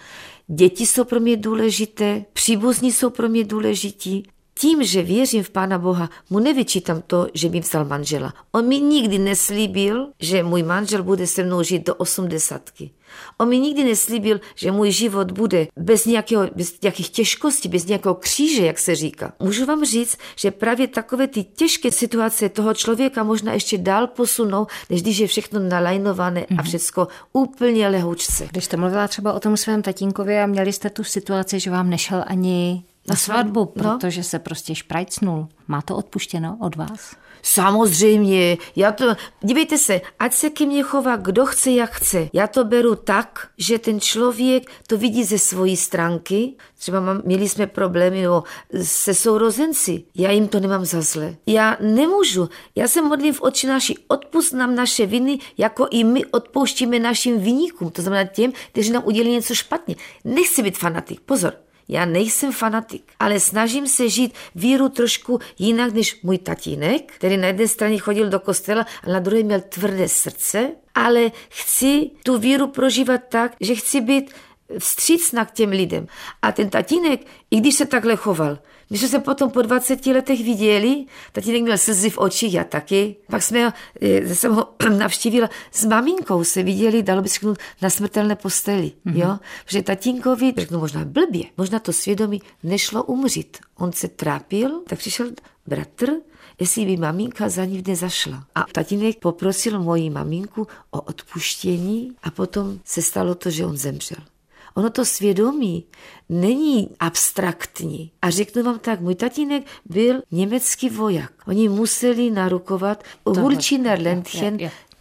děti 0.48 0.86
jsou 0.86 1.04
pro 1.04 1.20
mě 1.20 1.38
důležité, 1.38 2.26
příbuzní 2.34 2.92
jsou 2.92 3.10
pro 3.10 3.30
mě 3.30 3.44
důležití. 3.44 4.28
Tím, 4.60 4.84
že 4.84 5.02
věřím 5.02 5.44
v 5.44 5.50
Pána 5.50 5.78
Boha, 5.80 6.10
mu 6.30 6.40
nevyčítám 6.40 7.02
to, 7.08 7.28
že 7.34 7.50
mi 7.50 7.60
vzal 7.60 7.86
manžela. 7.86 8.34
On 8.52 8.68
mi 8.68 8.80
nikdy 8.80 9.20
neslíbil, 9.20 10.08
že 10.20 10.44
můj 10.44 10.64
manžel 10.64 11.04
bude 11.04 11.28
se 11.28 11.44
mnou 11.44 11.64
žít 11.64 11.86
do 11.86 11.96
osmdesátky. 11.96 12.92
On 13.38 13.50
mi 13.50 13.60
nikdy 13.60 13.84
neslíbil, 13.84 14.40
že 14.56 14.72
můj 14.72 14.92
život 14.92 15.32
bude 15.32 15.68
bez, 15.78 16.06
nějakého, 16.06 16.48
bez 16.56 16.82
nějakých 16.82 17.10
těžkostí, 17.10 17.70
bez 17.70 17.86
nějakého 17.86 18.16
kříže, 18.16 18.66
jak 18.66 18.80
se 18.80 18.96
říká. 18.96 19.34
Můžu 19.40 19.66
vám 19.66 19.86
říct, 19.86 20.18
že 20.36 20.52
právě 20.52 20.88
takové 20.88 21.28
ty 21.28 21.44
těžké 21.44 21.92
situace 21.92 22.50
toho 22.50 22.74
člověka 22.74 23.24
možná 23.24 23.54
ještě 23.54 23.78
dál 23.78 24.08
posunou, 24.08 24.68
než 24.90 25.02
když 25.02 25.18
je 25.18 25.28
všechno 25.28 25.60
nalajnované 25.60 26.42
mm-hmm. 26.42 26.60
a 26.60 26.62
mhm. 26.62 26.64
všechno 26.64 27.08
úplně 27.34 27.88
lehoučce. 27.88 28.48
Když 28.52 28.66
jste 28.66 28.78
mluvila 28.78 29.08
třeba 29.08 29.34
o 29.34 29.40
tom 29.40 29.58
svém 29.58 29.82
tatínkovi 29.82 30.40
a 30.40 30.46
měli 30.46 30.74
jste 30.74 30.90
tu 30.90 31.04
situaci, 31.04 31.60
že 31.60 31.72
vám 31.72 31.90
nešel 31.90 32.24
ani 32.28 32.84
na 33.08 33.16
svatbu, 33.16 33.60
no. 33.60 33.66
protože 33.66 34.24
se 34.24 34.40
prostě 34.40 34.76
šprajcnul. 34.76 35.48
Má 35.68 35.82
to 35.82 35.98
odpuštěno 35.98 36.58
od 36.62 36.76
vás? 36.76 37.16
Samozřejmě, 37.46 38.58
já 38.76 38.92
to, 38.92 39.16
dívejte 39.42 39.78
se, 39.78 40.02
ať 40.20 40.34
se 40.34 40.50
ke 40.50 40.66
mně 40.66 40.84
chová 40.84 41.16
kdo 41.16 41.46
chce, 41.46 41.72
jak 41.72 41.92
chce. 41.92 42.30
Já 42.34 42.48
to 42.48 42.66
beru 42.66 42.96
tak, 42.96 43.48
že 43.58 43.80
ten 43.80 44.00
člověk 44.00 44.72
to 44.88 44.98
vidí 44.98 45.24
ze 45.24 45.40
svojí 45.40 45.78
stránky. 45.78 46.54
Třeba 46.78 47.00
mám, 47.00 47.22
měli 47.26 47.50
jsme 47.50 47.68
problémy 47.68 48.24
no, 48.24 48.44
se 48.84 49.14
sourozenci. 49.14 50.04
Já 50.16 50.32
jim 50.32 50.48
to 50.48 50.60
nemám 50.60 50.86
za 50.86 51.02
zle. 51.02 51.36
Já 51.46 51.78
nemůžu. 51.80 52.50
Já 52.76 52.88
se 52.88 53.02
modlím 53.02 53.34
v 53.34 53.42
oči 53.42 53.68
naší. 53.68 53.98
Odpust 54.08 54.54
nám 54.54 54.76
naše 54.76 55.06
viny, 55.06 55.40
jako 55.58 55.88
i 55.92 56.04
my 56.04 56.26
odpouštíme 56.26 57.00
našim 57.00 57.40
vyníkům. 57.40 57.90
To 57.90 58.02
znamená 58.02 58.24
těm, 58.24 58.52
kteří 58.72 58.92
nám 58.92 59.04
udělali 59.06 59.32
něco 59.32 59.56
špatně. 59.56 59.96
Nechci 60.24 60.64
být 60.64 60.78
fanatik. 60.78 61.20
Pozor. 61.20 61.63
Já 61.88 62.06
nejsem 62.06 62.52
fanatik, 62.52 63.04
ale 63.20 63.40
snažím 63.40 63.88
se 63.88 64.10
žít 64.10 64.34
víru 64.56 64.90
trošku 64.90 65.40
jinak 65.60 65.94
než 65.94 66.22
můj 66.24 66.38
tatínek, 66.38 67.12
který 67.12 67.38
na 67.38 67.48
jedné 67.48 67.68
straně 67.68 67.98
chodil 67.98 68.30
do 68.30 68.40
kostela 68.40 68.86
a 69.04 69.10
na 69.10 69.20
druhé 69.20 69.44
měl 69.44 69.62
tvrdé 69.62 70.10
srdce, 70.10 70.72
ale 70.96 71.32
chci 71.50 72.12
tu 72.24 72.38
víru 72.38 72.68
prožívat 72.68 73.22
tak, 73.30 73.56
že 73.60 73.76
chci 73.76 74.02
být 74.02 74.34
vstřícna 74.80 75.46
k 75.46 75.52
těm 75.52 75.70
lidem. 75.70 76.08
A 76.42 76.52
ten 76.52 76.70
tatínek, 76.70 77.26
i 77.52 77.58
když 77.60 77.76
se 77.76 77.86
takhle 77.86 78.16
choval, 78.16 78.60
my 78.90 78.98
jsme 78.98 79.08
se 79.08 79.20
potom 79.20 79.52
po 79.52 79.62
20 79.62 80.06
letech 80.06 80.44
viděli, 80.44 81.06
tatínek 81.32 81.62
měl 81.62 81.78
slzy 81.78 82.10
v 82.10 82.18
očích, 82.18 82.54
já 82.54 82.64
taky. 82.64 83.16
Pak 83.30 83.44
jsme, 83.44 83.74
eh, 84.02 84.36
jsem 84.36 84.54
ho 84.54 84.74
navštívila 84.98 85.50
s 85.72 85.86
maminkou, 85.86 86.44
se 86.44 86.64
viděli, 86.64 87.04
dalo 87.04 87.22
by 87.22 87.30
se 87.30 87.40
na 87.82 87.90
smrtelné 87.90 88.36
posteli. 88.36 88.92
Mm-hmm. 89.06 89.18
Jo? 89.18 89.40
Že 89.68 89.84
tatínkovi, 89.84 90.54
řeknu 90.58 90.80
možná 90.80 91.06
blbě, 91.06 91.44
možná 91.58 91.80
to 91.80 91.94
svědomí 91.94 92.42
nešlo 92.64 93.04
umřít. 93.04 93.58
On 93.78 93.92
se 93.92 94.08
trápil, 94.08 94.82
tak 94.88 95.00
přišel 95.00 95.32
bratr, 95.68 96.10
jestli 96.60 96.86
by 96.86 96.98
maminka 96.98 97.50
za 97.50 97.66
ní 97.66 97.84
nezašla. 97.88 98.44
A 98.56 98.66
tatínek 98.72 99.20
poprosil 99.20 99.80
moji 99.80 100.10
maminku 100.10 100.68
o 100.92 101.02
odpuštění 101.02 102.16
a 102.24 102.32
potom 102.32 102.80
se 102.86 103.02
stalo 103.02 103.36
to, 103.36 103.50
že 103.50 103.66
on 103.66 103.78
zemřel. 103.78 104.33
Ono 104.76 104.90
to 104.90 105.06
svědomí 105.06 105.86
není 106.30 106.90
abstraktní. 107.00 108.12
A 108.22 108.30
řeknu 108.30 108.64
vám 108.64 108.80
tak, 108.80 109.02
můj 109.02 109.16
tatínek 109.16 109.64
byl 109.86 110.22
německý 110.32 110.90
voják. 110.90 111.34
Oni 111.48 111.70
museli 111.70 112.32
narukovat 112.32 113.04
Hulčiner 113.26 114.02
Ländchen 114.02 114.58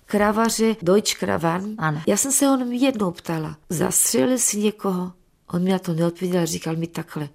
kravaře 0.06 0.76
Deutsch 0.82 1.18
Kravan. 1.18 1.74
Ano. 1.78 2.02
Já 2.06 2.16
jsem 2.16 2.32
se 2.32 2.46
ho 2.46 2.52
jenom 2.52 2.72
jednou 2.72 3.10
ptala. 3.10 3.56
Zastřelil 3.68 4.38
si 4.38 4.58
někoho? 4.58 5.12
On 5.52 5.62
mi 5.62 5.70
na 5.70 5.78
to 5.78 5.92
neodpověděl, 5.92 6.46
říkal 6.46 6.76
mi 6.76 6.86
takhle. 6.86 7.28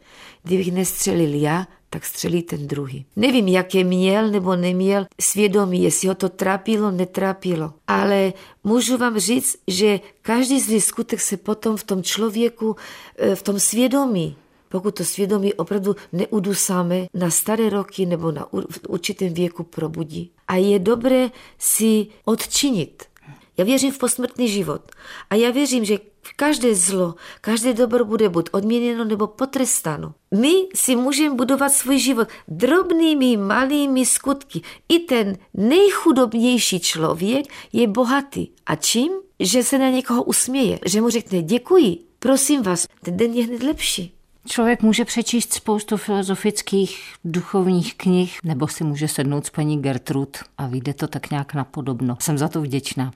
Kdybych 0.43 0.71
nestřelil 0.71 1.33
já, 1.33 1.67
tak 1.89 2.05
střelí 2.05 2.41
ten 2.41 2.67
druhý. 2.67 3.05
Nevím, 3.15 3.47
jaké 3.47 3.83
měl 3.83 4.31
nebo 4.31 4.55
neměl 4.55 5.05
svědomí, 5.21 5.83
jestli 5.83 6.07
ho 6.07 6.15
to 6.15 6.29
trápilo, 6.29 6.91
netrápilo. 6.91 7.73
Ale 7.87 8.33
můžu 8.63 8.97
vám 8.97 9.19
říct, 9.19 9.57
že 9.67 9.99
každý 10.21 10.61
zlý 10.61 10.81
skutek 10.81 11.21
se 11.21 11.37
potom 11.37 11.77
v 11.77 11.83
tom 11.83 12.03
člověku, 12.03 12.75
eh, 13.17 13.35
v 13.35 13.41
tom 13.41 13.59
svědomí, 13.59 14.35
pokud 14.69 14.95
to 14.95 15.05
svědomí 15.05 15.53
opravdu 15.53 15.95
neudusáme 16.11 17.07
na 17.13 17.29
staré 17.29 17.69
roky 17.69 18.05
nebo 18.05 18.31
na 18.31 18.47
určitém 18.87 19.33
věku 19.33 19.63
probudí. 19.63 20.31
A 20.47 20.55
je 20.55 20.79
dobré 20.79 21.29
si 21.57 22.07
odčinit. 22.25 23.03
Já 23.57 23.65
věřím 23.65 23.91
v 23.91 23.97
posmrtný 23.97 24.47
život. 24.47 24.81
A 25.29 25.35
já 25.35 25.51
věřím, 25.51 25.85
že 25.85 25.99
každé 26.39 26.75
zlo, 26.75 27.15
každé 27.41 27.73
dobro 27.73 28.05
bude 28.05 28.29
buď 28.29 28.49
odměněno 28.51 29.05
nebo 29.05 29.27
potrestáno. 29.27 30.13
My 30.39 30.53
si 30.75 30.95
můžeme 30.95 31.35
budovat 31.35 31.69
svůj 31.69 31.99
život 31.99 32.27
drobnými, 32.47 33.37
malými 33.37 34.05
skutky. 34.05 34.61
I 34.89 34.99
ten 34.99 35.37
nejchudobnější 35.53 36.79
člověk 36.79 37.45
je 37.73 37.87
bohatý. 37.87 38.47
A 38.65 38.75
čím? 38.75 39.11
Že 39.39 39.63
se 39.63 39.77
na 39.77 39.89
někoho 39.89 40.23
usměje, 40.23 40.79
že 40.85 41.01
mu 41.01 41.09
řekne 41.09 41.41
děkuji, 41.41 41.97
prosím 42.19 42.61
vás, 42.61 42.87
ten 43.03 43.17
den 43.17 43.33
je 43.33 43.45
hned 43.45 43.63
lepší. 43.63 44.13
Člověk 44.47 44.81
může 44.81 45.05
přečíst 45.05 45.53
spoustu 45.53 45.97
filozofických 45.97 47.13
duchovních 47.25 47.95
knih, 47.95 48.39
nebo 48.43 48.67
si 48.67 48.83
může 48.83 49.07
sednout 49.07 49.45
s 49.45 49.49
paní 49.49 49.81
Gertrud 49.81 50.37
a 50.57 50.67
vyjde 50.67 50.93
to 50.93 51.07
tak 51.07 51.31
nějak 51.31 51.53
napodobno. 51.53 52.17
Jsem 52.19 52.37
za 52.37 52.47
to 52.47 52.61
vděčná. 52.61 53.11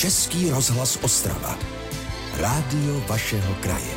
Český 0.00 0.50
rozhlas 0.50 0.98
Ostrava. 1.02 1.58
Rádio 2.40 3.00
vašeho 3.08 3.54
kraje. 3.54 3.94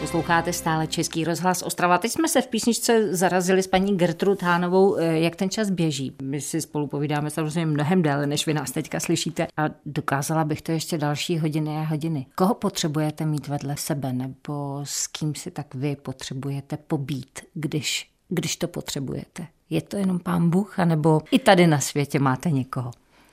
Posloucháte 0.00 0.52
stále 0.52 0.86
Český 0.86 1.24
rozhlas 1.24 1.62
Ostrava. 1.62 1.98
Teď 1.98 2.12
jsme 2.12 2.28
se 2.28 2.42
v 2.42 2.46
písničce 2.46 3.16
zarazili 3.16 3.62
s 3.62 3.66
paní 3.66 3.96
Gertrud 3.96 4.42
Hánovou, 4.42 4.96
eh, 4.96 5.18
jak 5.18 5.36
ten 5.36 5.50
čas 5.50 5.70
běží. 5.70 6.16
My 6.22 6.40
si 6.40 6.60
spolu 6.60 6.86
povídáme 6.86 7.30
samozřejmě 7.30 7.66
mnohem 7.66 8.02
déle, 8.02 8.26
než 8.26 8.46
vy 8.46 8.54
nás 8.54 8.70
teďka 8.70 9.00
slyšíte. 9.00 9.46
A 9.56 9.62
dokázala 9.86 10.44
bych 10.44 10.62
to 10.62 10.72
ještě 10.72 10.98
další 10.98 11.38
hodiny 11.38 11.78
a 11.78 11.82
hodiny. 11.82 12.26
Koho 12.34 12.54
potřebujete 12.54 13.26
mít 13.26 13.48
vedle 13.48 13.76
sebe, 13.76 14.12
nebo 14.12 14.80
s 14.84 15.06
kým 15.06 15.34
si 15.34 15.50
tak 15.50 15.74
vy 15.74 15.96
potřebujete 15.96 16.76
pobít, 16.76 17.40
když, 17.54 18.10
když 18.28 18.56
to 18.56 18.68
potřebujete? 18.68 19.46
Je 19.70 19.82
to 19.82 19.96
jenom 19.96 20.18
pán 20.18 20.50
Bůh, 20.50 20.78
anebo 20.78 21.20
i 21.30 21.38
tady 21.38 21.66
na 21.66 21.80
světě 21.80 22.18
máte 22.18 22.50
někoho? 22.50 22.90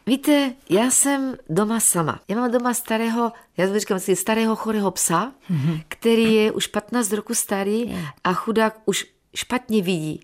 Víte, 0.08 0.54
já 0.70 0.92
jsem 0.92 1.38
doma 1.50 1.80
sama. 1.80 2.20
Já 2.28 2.36
mám 2.36 2.52
doma 2.52 2.74
starého, 2.74 3.32
já 3.58 3.68
to 3.68 3.80
říkám, 3.80 4.00
starého 4.00 4.56
chorého 4.56 4.92
psa, 4.92 5.34
mm-hmm. 5.52 5.84
který 5.88 6.34
je 6.34 6.52
už 6.52 6.68
15 6.68 7.12
roku 7.12 7.34
starý 7.34 7.96
a 8.24 8.34
chudák 8.34 8.82
už 8.86 9.06
špatně 9.36 9.82
vidí. 9.82 10.24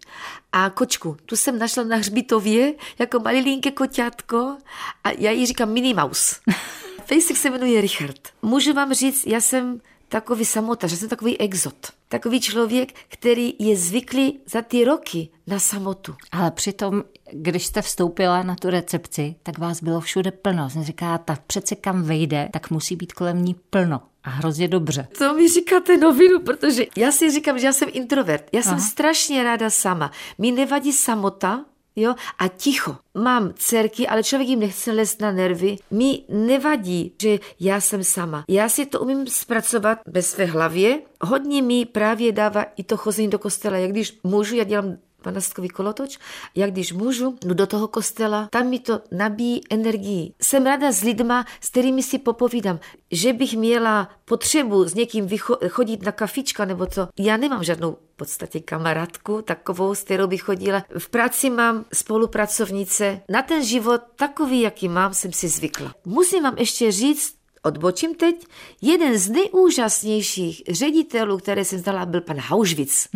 A 0.51 0.69
kočku, 0.69 1.17
tu 1.25 1.35
jsem 1.35 1.59
našla 1.59 1.83
na 1.83 1.97
hřbitově 1.97 2.73
jako 2.99 3.19
malilinké 3.19 3.71
koťátko 3.71 4.57
a 5.03 5.11
já 5.17 5.31
jí 5.31 5.45
říkám 5.45 5.73
Minnie 5.73 5.95
Mouse. 5.95 6.35
Fejsik 7.05 7.37
se 7.37 7.49
jmenuje 7.49 7.81
Richard. 7.81 8.29
Můžu 8.41 8.73
vám 8.73 8.93
říct, 8.93 9.27
já 9.27 9.41
jsem 9.41 9.81
takový 10.09 10.45
samotař, 10.45 10.91
já 10.91 10.97
jsem 10.97 11.09
takový 11.09 11.39
exot. 11.39 11.91
Takový 12.09 12.41
člověk, 12.41 12.93
který 13.07 13.53
je 13.59 13.77
zvyklý 13.77 14.39
za 14.45 14.61
ty 14.61 14.85
roky 14.85 15.29
na 15.47 15.59
samotu. 15.59 16.15
Ale 16.31 16.51
přitom, 16.51 17.03
když 17.35 17.65
jste 17.65 17.81
vstoupila 17.81 18.43
na 18.43 18.55
tu 18.55 18.69
recepci, 18.69 19.35
tak 19.43 19.57
vás 19.57 19.83
bylo 19.83 20.01
všude 20.01 20.31
plno. 20.31 20.69
Jsem 20.69 20.83
říká, 20.83 21.17
ta 21.17 21.37
přece 21.47 21.75
kam 21.75 22.03
vejde, 22.03 22.49
tak 22.53 22.71
musí 22.71 22.95
být 22.95 23.13
kolem 23.13 23.45
ní 23.45 23.55
plno. 23.69 24.01
A 24.23 24.29
hrozně 24.29 24.67
dobře. 24.67 25.07
To 25.17 25.33
mi 25.33 25.49
říkáte 25.49 25.97
novinu, 25.97 26.39
protože 26.39 26.85
já 26.97 27.11
si 27.11 27.31
říkám, 27.31 27.59
že 27.59 27.65
já 27.65 27.73
jsem 27.73 27.89
introvert. 27.91 28.45
Já 28.51 28.61
jsem 28.61 28.73
Aha. 28.73 28.81
strašně 28.81 29.43
ráda 29.43 29.69
sama. 29.69 30.11
Mi 30.37 30.51
nevadí 30.51 30.93
samota, 30.93 31.65
Jo? 31.95 32.15
A 32.39 32.47
ticho. 32.47 32.95
Mám 33.13 33.53
dcerky, 33.53 34.07
ale 34.07 34.23
člověk 34.23 34.49
jim 34.49 34.59
nechce 34.59 34.91
lézt 34.91 35.21
na 35.21 35.31
nervy. 35.31 35.77
Mi 35.91 36.23
nevadí, 36.29 37.13
že 37.21 37.39
já 37.59 37.81
jsem 37.81 38.03
sama. 38.03 38.45
Já 38.47 38.69
si 38.69 38.85
to 38.85 38.99
umím 38.99 39.27
zpracovat 39.27 39.99
ve 40.05 40.21
své 40.21 40.45
hlavě. 40.45 41.01
Hodně 41.21 41.61
mi 41.61 41.85
právě 41.85 42.31
dává 42.31 42.65
i 42.75 42.83
to 42.83 42.97
chození 42.97 43.27
do 43.29 43.39
kostela. 43.39 43.77
Jak 43.77 43.91
když 43.91 44.19
můžu, 44.23 44.55
já 44.55 44.63
dělám 44.63 44.97
panastkový 45.23 45.69
kolotoč, 45.69 46.17
jak 46.55 46.71
když 46.71 46.93
můžu, 46.93 47.37
jdu 47.45 47.53
do 47.53 47.67
toho 47.67 47.87
kostela, 47.87 48.47
tam 48.51 48.69
mi 48.69 48.79
to 48.79 49.01
nabíjí 49.11 49.61
energii. 49.69 50.33
Jsem 50.41 50.65
ráda 50.65 50.91
s 50.91 51.01
lidma, 51.01 51.45
s 51.61 51.69
kterými 51.69 52.03
si 52.03 52.19
popovídám, 52.19 52.79
že 53.11 53.33
bych 53.33 53.57
měla 53.57 54.09
potřebu 54.25 54.83
s 54.83 54.93
někým 54.93 55.29
chodit 55.69 56.03
na 56.05 56.11
kafička 56.11 56.65
nebo 56.65 56.85
co. 56.85 57.07
Já 57.19 57.37
nemám 57.37 57.63
žádnou 57.63 57.97
v 58.13 58.15
podstatě 58.15 58.59
kamarádku, 58.59 59.41
takovou, 59.41 59.95
s 59.95 60.03
kterou 60.03 60.27
bych 60.27 60.41
chodila. 60.41 60.83
V 60.97 61.09
práci 61.09 61.49
mám 61.49 61.85
spolupracovnice. 61.93 63.21
Na 63.29 63.41
ten 63.41 63.63
život 63.63 64.01
takový, 64.15 64.61
jaký 64.61 64.89
mám, 64.89 65.13
jsem 65.13 65.33
si 65.33 65.47
zvykla. 65.47 65.95
Musím 66.05 66.43
vám 66.43 66.57
ještě 66.57 66.91
říct, 66.91 67.33
odbočím 67.63 68.15
teď, 68.15 68.45
jeden 68.81 69.17
z 69.17 69.29
nejúžasnějších 69.29 70.63
ředitelů, 70.69 71.37
které 71.37 71.65
jsem 71.65 71.79
znala, 71.79 72.05
byl 72.05 72.21
pan 72.21 72.37
Hauschwitz 72.39 73.07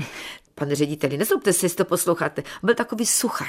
pane 0.59 0.75
řediteli, 0.75 1.17
nezlobte 1.17 1.53
se, 1.53 1.65
jestli 1.65 1.77
to 1.77 1.85
posloucháte, 1.85 2.43
byl 2.63 2.75
takový 2.75 3.05
suchar. 3.05 3.47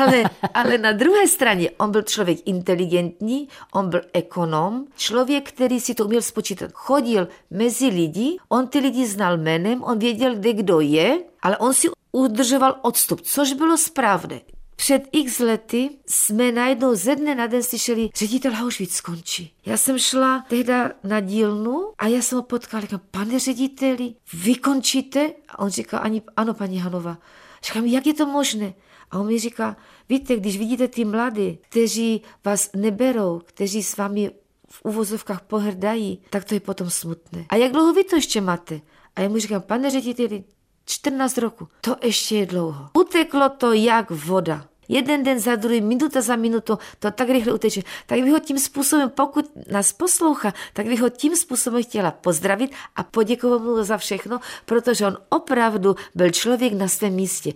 Ale, 0.00 0.22
ale 0.54 0.78
na 0.78 0.92
druhé 0.92 1.28
straně, 1.28 1.70
on 1.78 1.90
byl 1.90 2.02
člověk 2.02 2.38
inteligentní, 2.44 3.48
on 3.72 3.90
byl 3.90 4.00
ekonom, 4.12 4.86
člověk, 4.96 5.48
který 5.48 5.80
si 5.80 5.94
to 5.94 6.04
uměl 6.04 6.22
spočítat. 6.22 6.70
Chodil 6.74 7.28
mezi 7.50 7.86
lidi, 7.86 8.36
on 8.48 8.68
ty 8.68 8.78
lidi 8.78 9.06
znal 9.06 9.38
jménem, 9.38 9.82
on 9.82 9.98
věděl, 9.98 10.34
kde 10.34 10.52
kdo 10.52 10.80
je, 10.80 11.18
ale 11.42 11.58
on 11.58 11.74
si 11.74 11.88
udržoval 12.12 12.78
odstup, 12.82 13.20
což 13.20 13.52
bylo 13.52 13.76
správné. 13.76 14.40
Před 14.76 15.02
x 15.12 15.38
lety 15.38 15.90
jsme 16.06 16.52
najednou 16.52 16.94
ze 16.94 17.16
dne 17.16 17.34
na 17.34 17.46
den 17.46 17.62
slyšeli, 17.62 18.10
ředitel 18.16 18.52
Auschwitz 18.60 18.94
skončí. 18.94 19.54
Já 19.66 19.76
jsem 19.76 19.98
šla 19.98 20.44
tehda 20.48 20.92
na 21.04 21.20
dílnu 21.20 21.92
a 21.98 22.06
já 22.06 22.22
jsem 22.22 22.38
ho 22.38 22.42
potkala, 22.42 22.80
říkám, 22.80 23.00
pane 23.10 23.38
řediteli, 23.38 24.14
vy 24.34 24.54
končíte? 24.54 25.32
A 25.48 25.58
on 25.58 25.70
říká, 25.70 25.98
ani, 25.98 26.22
ano, 26.36 26.54
paní 26.54 26.78
Hanova. 26.78 27.18
Říkám, 27.64 27.86
jak 27.86 28.06
je 28.06 28.14
to 28.14 28.26
možné? 28.26 28.74
A 29.10 29.18
on 29.18 29.26
mi 29.26 29.38
říká, 29.38 29.76
víte, 30.08 30.36
když 30.36 30.58
vidíte 30.58 30.88
ty 30.88 31.04
mladí, 31.04 31.58
kteří 31.62 32.22
vás 32.44 32.70
neberou, 32.76 33.40
kteří 33.44 33.82
s 33.82 33.96
vámi 33.96 34.30
v 34.68 34.84
uvozovkách 34.84 35.42
pohrdají, 35.42 36.22
tak 36.30 36.44
to 36.44 36.54
je 36.54 36.60
potom 36.60 36.90
smutné. 36.90 37.46
A 37.48 37.56
jak 37.56 37.72
dlouho 37.72 37.92
vy 37.92 38.04
to 38.04 38.16
ještě 38.16 38.40
máte? 38.40 38.80
A 39.16 39.20
já 39.20 39.28
mu 39.28 39.38
říkám, 39.38 39.62
pane 39.62 39.90
řediteli, 39.90 40.44
14 40.86 41.38
roku. 41.38 41.68
To 41.80 41.96
ještě 42.02 42.36
je 42.36 42.46
dlouho. 42.46 42.88
Uteklo 42.94 43.48
to 43.48 43.72
jak 43.72 44.10
voda. 44.10 44.64
Jeden 44.88 45.22
den 45.22 45.40
za 45.40 45.56
druhý, 45.56 45.80
minuta 45.80 46.20
za 46.20 46.36
minutu, 46.36 46.78
to 46.98 47.10
tak 47.10 47.28
rychle 47.28 47.52
uteče. 47.52 47.82
Tak 48.06 48.20
bych 48.20 48.32
ho 48.32 48.40
tím 48.40 48.58
způsobem, 48.58 49.10
pokud 49.10 49.50
nás 49.70 49.92
poslouchá, 49.92 50.52
tak 50.72 50.86
bych 50.86 51.00
ho 51.00 51.08
tím 51.08 51.36
způsobem 51.36 51.82
chtěla 51.82 52.10
pozdravit 52.10 52.72
a 52.96 53.02
poděkovat 53.02 53.62
mu 53.62 53.84
za 53.84 53.96
všechno, 53.96 54.40
protože 54.64 55.06
on 55.06 55.16
opravdu 55.28 55.96
byl 56.14 56.30
člověk 56.30 56.72
na 56.72 56.88
svém 56.88 57.12
místě 57.12 57.52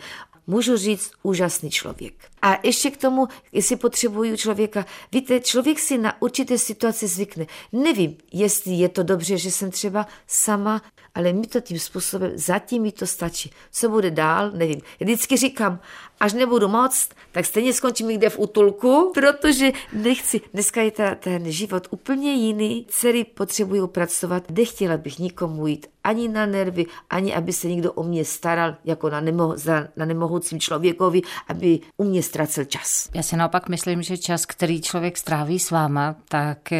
můžu 0.48 0.76
říct, 0.76 1.10
úžasný 1.22 1.70
člověk. 1.70 2.14
A 2.42 2.58
ještě 2.62 2.90
k 2.90 2.96
tomu, 2.96 3.28
jestli 3.52 3.76
potřebuju 3.76 4.36
člověka, 4.36 4.86
víte, 5.12 5.40
člověk 5.40 5.78
si 5.78 5.98
na 5.98 6.22
určité 6.22 6.58
situace 6.58 7.06
zvykne. 7.06 7.46
Nevím, 7.72 8.16
jestli 8.32 8.72
je 8.72 8.88
to 8.88 9.02
dobře, 9.02 9.38
že 9.38 9.50
jsem 9.50 9.70
třeba 9.70 10.06
sama, 10.26 10.82
ale 11.14 11.32
mi 11.32 11.46
to 11.46 11.60
tím 11.60 11.78
způsobem, 11.78 12.32
zatím 12.34 12.82
mi 12.82 12.92
to 12.92 13.06
stačí. 13.06 13.50
Co 13.72 13.88
bude 13.88 14.10
dál, 14.10 14.50
nevím. 14.50 14.80
Já 15.00 15.04
vždycky 15.04 15.36
říkám, 15.36 15.80
až 16.20 16.32
nebudu 16.32 16.68
moc, 16.68 17.08
tak 17.32 17.46
stejně 17.46 17.72
skončím 17.72 18.08
někde 18.08 18.30
v 18.30 18.38
útulku, 18.38 19.10
protože 19.14 19.72
nechci. 19.92 20.40
Dneska 20.52 20.82
je 20.82 20.90
ta, 20.90 21.14
ten 21.14 21.52
život 21.52 21.88
úplně 21.90 22.32
jiný. 22.32 22.86
Dcery 22.88 23.24
potřebují 23.24 23.88
pracovat. 23.88 24.50
Nechtěla 24.50 24.96
bych 24.96 25.18
nikomu 25.18 25.66
jít 25.66 25.86
ani 26.04 26.28
na 26.28 26.46
nervy, 26.46 26.86
ani 27.10 27.34
aby 27.34 27.52
se 27.52 27.68
někdo 27.68 27.92
o 27.92 28.02
mě 28.02 28.24
staral, 28.24 28.74
jako 28.84 29.10
na, 29.10 29.22
nemoh- 29.22 29.56
za, 29.56 29.88
na 29.96 30.04
nemohoucím 30.04 30.60
člověkovi, 30.60 31.22
aby 31.48 31.80
u 31.96 32.04
mě 32.04 32.22
ztracel 32.28 32.64
čas. 32.64 33.08
Já 33.14 33.22
si 33.22 33.36
naopak 33.36 33.68
myslím, 33.68 34.02
že 34.02 34.18
čas, 34.18 34.46
který 34.46 34.82
člověk 34.82 35.18
stráví 35.18 35.58
s 35.58 35.70
váma, 35.70 36.16
tak 36.28 36.70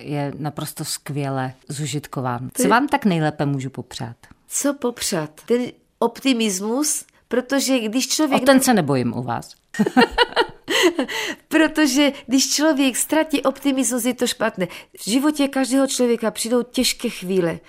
je 0.00 0.32
naprosto 0.38 0.84
skvěle 0.84 1.52
zužitkován. 1.68 2.50
Co 2.54 2.68
vám 2.68 2.88
tak 2.88 3.04
nejlépe 3.04 3.46
můžu 3.46 3.70
popřát? 3.70 4.16
Co 4.48 4.74
popřát? 4.74 5.30
Ten 5.46 5.62
optimismus, 5.98 7.04
protože 7.28 7.78
když 7.78 8.08
člověk... 8.08 8.42
O 8.42 8.46
ten 8.46 8.60
se 8.60 8.74
nebojím 8.74 9.16
u 9.16 9.22
vás. 9.22 9.54
Protože 11.48 12.12
když 12.26 12.54
člověk 12.54 12.96
ztratí 12.96 13.42
optimismus, 13.42 14.04
je 14.04 14.14
to 14.14 14.26
špatné. 14.26 14.68
V 14.98 15.10
životě 15.10 15.48
každého 15.48 15.86
člověka 15.86 16.30
přijdou 16.30 16.62
těžké 16.62 17.08
chvíle 17.08 17.60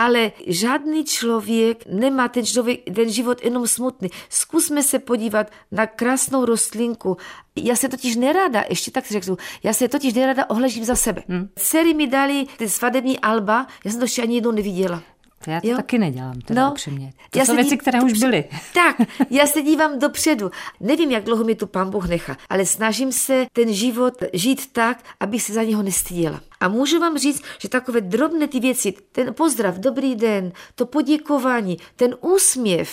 ale 0.00 0.32
žádný 0.46 1.04
člověk 1.04 1.84
nemá 1.86 2.28
ten, 2.28 2.46
člověk, 2.46 2.80
ten 2.94 3.10
život 3.10 3.44
jenom 3.44 3.68
smutný. 3.68 4.08
Zkusme 4.28 4.82
se 4.82 4.98
podívat 4.98 5.50
na 5.72 5.86
krásnou 5.86 6.44
rostlinku. 6.44 7.16
Já 7.56 7.76
se 7.76 7.88
totiž 7.88 8.16
nerada, 8.16 8.64
ještě 8.68 8.90
tak 8.90 9.06
řeknu, 9.06 9.36
já 9.62 9.72
se 9.72 9.88
totiž 9.88 10.14
nerada 10.14 10.50
ohležím 10.50 10.84
za 10.84 10.96
sebe. 10.96 11.22
Hmm. 11.28 11.48
Dcery 11.56 11.94
mi 11.94 12.06
dali 12.06 12.46
ty 12.56 12.68
svadební 12.68 13.18
alba, 13.18 13.66
já 13.84 13.90
jsem 13.90 14.00
to 14.00 14.04
ještě 14.04 14.22
ani 14.22 14.34
jednou 14.34 14.50
neviděla. 14.50 15.02
To 15.44 15.50
já 15.50 15.60
to 15.60 15.68
jo? 15.68 15.76
taky 15.76 15.98
nedělám, 15.98 16.40
teda 16.40 16.64
no, 16.64 16.70
upřímně. 16.70 17.12
To 17.30 17.38
já 17.38 17.44
jsou 17.44 17.56
věci, 17.56 17.76
které 17.76 18.00
už 18.00 18.12
byly. 18.12 18.44
Tak, 18.74 19.08
já 19.30 19.46
se 19.46 19.62
dívám 19.62 19.98
dopředu. 19.98 20.50
Nevím, 20.80 21.10
jak 21.10 21.24
dlouho 21.24 21.44
mi 21.44 21.54
tu 21.54 21.66
pán 21.66 21.90
Bůh 21.90 22.08
nechá, 22.08 22.36
ale 22.48 22.66
snažím 22.66 23.12
se 23.12 23.46
ten 23.52 23.72
život 23.72 24.14
žít 24.32 24.72
tak, 24.72 25.04
aby 25.20 25.40
se 25.40 25.52
za 25.52 25.62
něho 25.62 25.82
nestyděla. 25.82 26.40
A 26.60 26.68
můžu 26.68 27.00
vám 27.00 27.18
říct, 27.18 27.42
že 27.58 27.68
takové 27.68 28.00
drobné 28.00 28.48
ty 28.48 28.60
věci, 28.60 28.94
ten 29.12 29.34
pozdrav, 29.34 29.74
dobrý 29.74 30.16
den, 30.16 30.52
to 30.74 30.86
poděkování, 30.86 31.76
ten 31.96 32.16
úsměv, 32.20 32.90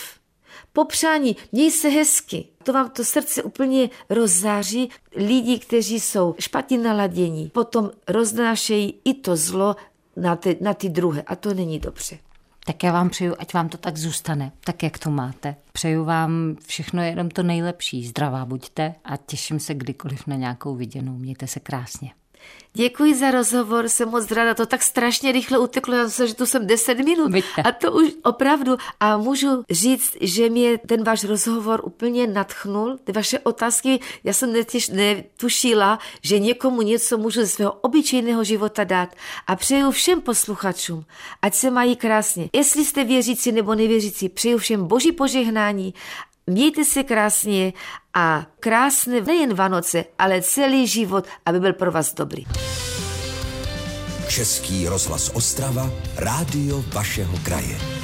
popřání, 0.72 1.36
měj 1.52 1.70
se 1.70 1.88
hezky. 1.88 2.48
To 2.62 2.72
vám 2.72 2.90
to 2.90 3.04
srdce 3.04 3.42
úplně 3.42 3.90
rozzáří. 4.10 4.90
Lidi, 5.16 5.58
kteří 5.58 6.00
jsou 6.00 6.34
špatně 6.38 6.78
naladění, 6.78 7.48
potom 7.48 7.90
roznášejí 8.08 9.00
i 9.04 9.14
to 9.14 9.36
zlo 9.36 9.76
na 10.16 10.36
ty, 10.36 10.58
na 10.60 10.74
ty 10.74 10.88
druhé 10.88 11.22
a 11.22 11.36
to 11.36 11.54
není 11.54 11.78
dobře. 11.78 12.18
Tak 12.68 12.82
já 12.82 12.92
vám 12.92 13.10
přeju, 13.10 13.34
ať 13.38 13.54
vám 13.54 13.68
to 13.68 13.78
tak 13.78 13.96
zůstane, 13.96 14.52
tak 14.64 14.82
jak 14.82 14.98
to 14.98 15.10
máte. 15.10 15.56
Přeju 15.72 16.04
vám 16.04 16.56
všechno 16.66 17.02
jenom 17.02 17.30
to 17.30 17.42
nejlepší. 17.42 18.06
Zdravá 18.06 18.44
buďte 18.44 18.94
a 19.04 19.16
těším 19.16 19.60
se 19.60 19.74
kdykoliv 19.74 20.26
na 20.26 20.36
nějakou 20.36 20.74
viděnou. 20.74 21.12
Mějte 21.12 21.46
se 21.46 21.60
krásně. 21.60 22.10
Děkuji 22.74 23.14
za 23.14 23.30
rozhovor, 23.30 23.88
jsem 23.88 24.08
moc 24.08 24.30
ráda, 24.30 24.54
to 24.54 24.66
tak 24.66 24.82
strašně 24.82 25.32
rychle 25.32 25.58
uteklo, 25.58 25.94
já 25.94 26.08
se, 26.08 26.26
že 26.26 26.34
tu 26.34 26.46
jsem 26.46 26.66
10 26.66 26.98
minut 26.98 27.32
Vidíte. 27.32 27.62
a 27.62 27.72
to 27.72 27.92
už 27.92 28.08
opravdu 28.24 28.76
a 29.00 29.16
můžu 29.16 29.64
říct, 29.70 30.16
že 30.20 30.48
mě 30.48 30.78
ten 30.78 31.04
váš 31.04 31.24
rozhovor 31.24 31.80
úplně 31.84 32.26
natchnul, 32.26 32.98
ty 33.04 33.12
vaše 33.12 33.38
otázky, 33.38 34.00
já 34.24 34.32
jsem 34.32 34.52
netěž, 34.52 34.88
netušila, 34.88 35.98
že 36.22 36.38
někomu 36.38 36.82
něco 36.82 37.18
můžu 37.18 37.40
ze 37.40 37.46
svého 37.46 37.72
obyčejného 37.72 38.44
života 38.44 38.84
dát 38.84 39.14
a 39.46 39.56
přeju 39.56 39.90
všem 39.90 40.20
posluchačům, 40.20 41.04
ať 41.42 41.54
se 41.54 41.70
mají 41.70 41.96
krásně. 41.96 42.48
Jestli 42.52 42.84
jste 42.84 43.04
věřící 43.04 43.52
nebo 43.52 43.74
nevěřící, 43.74 44.28
přeju 44.28 44.58
všem 44.58 44.86
boží 44.86 45.12
požehnání 45.12 45.94
Mějte 46.48 46.84
se 46.84 47.02
krásně 47.02 47.72
a 48.14 48.46
krásné 48.60 49.20
nejen 49.20 49.54
Vánoce, 49.54 50.04
ale 50.18 50.42
celý 50.42 50.86
život, 50.86 51.26
aby 51.46 51.60
byl 51.60 51.72
pro 51.72 51.92
vás 51.92 52.14
dobrý. 52.14 52.46
Český 54.28 54.88
rozhlas 54.88 55.30
Ostrava, 55.34 55.90
rádio 56.16 56.84
vašeho 56.92 57.38
kraje. 57.42 57.97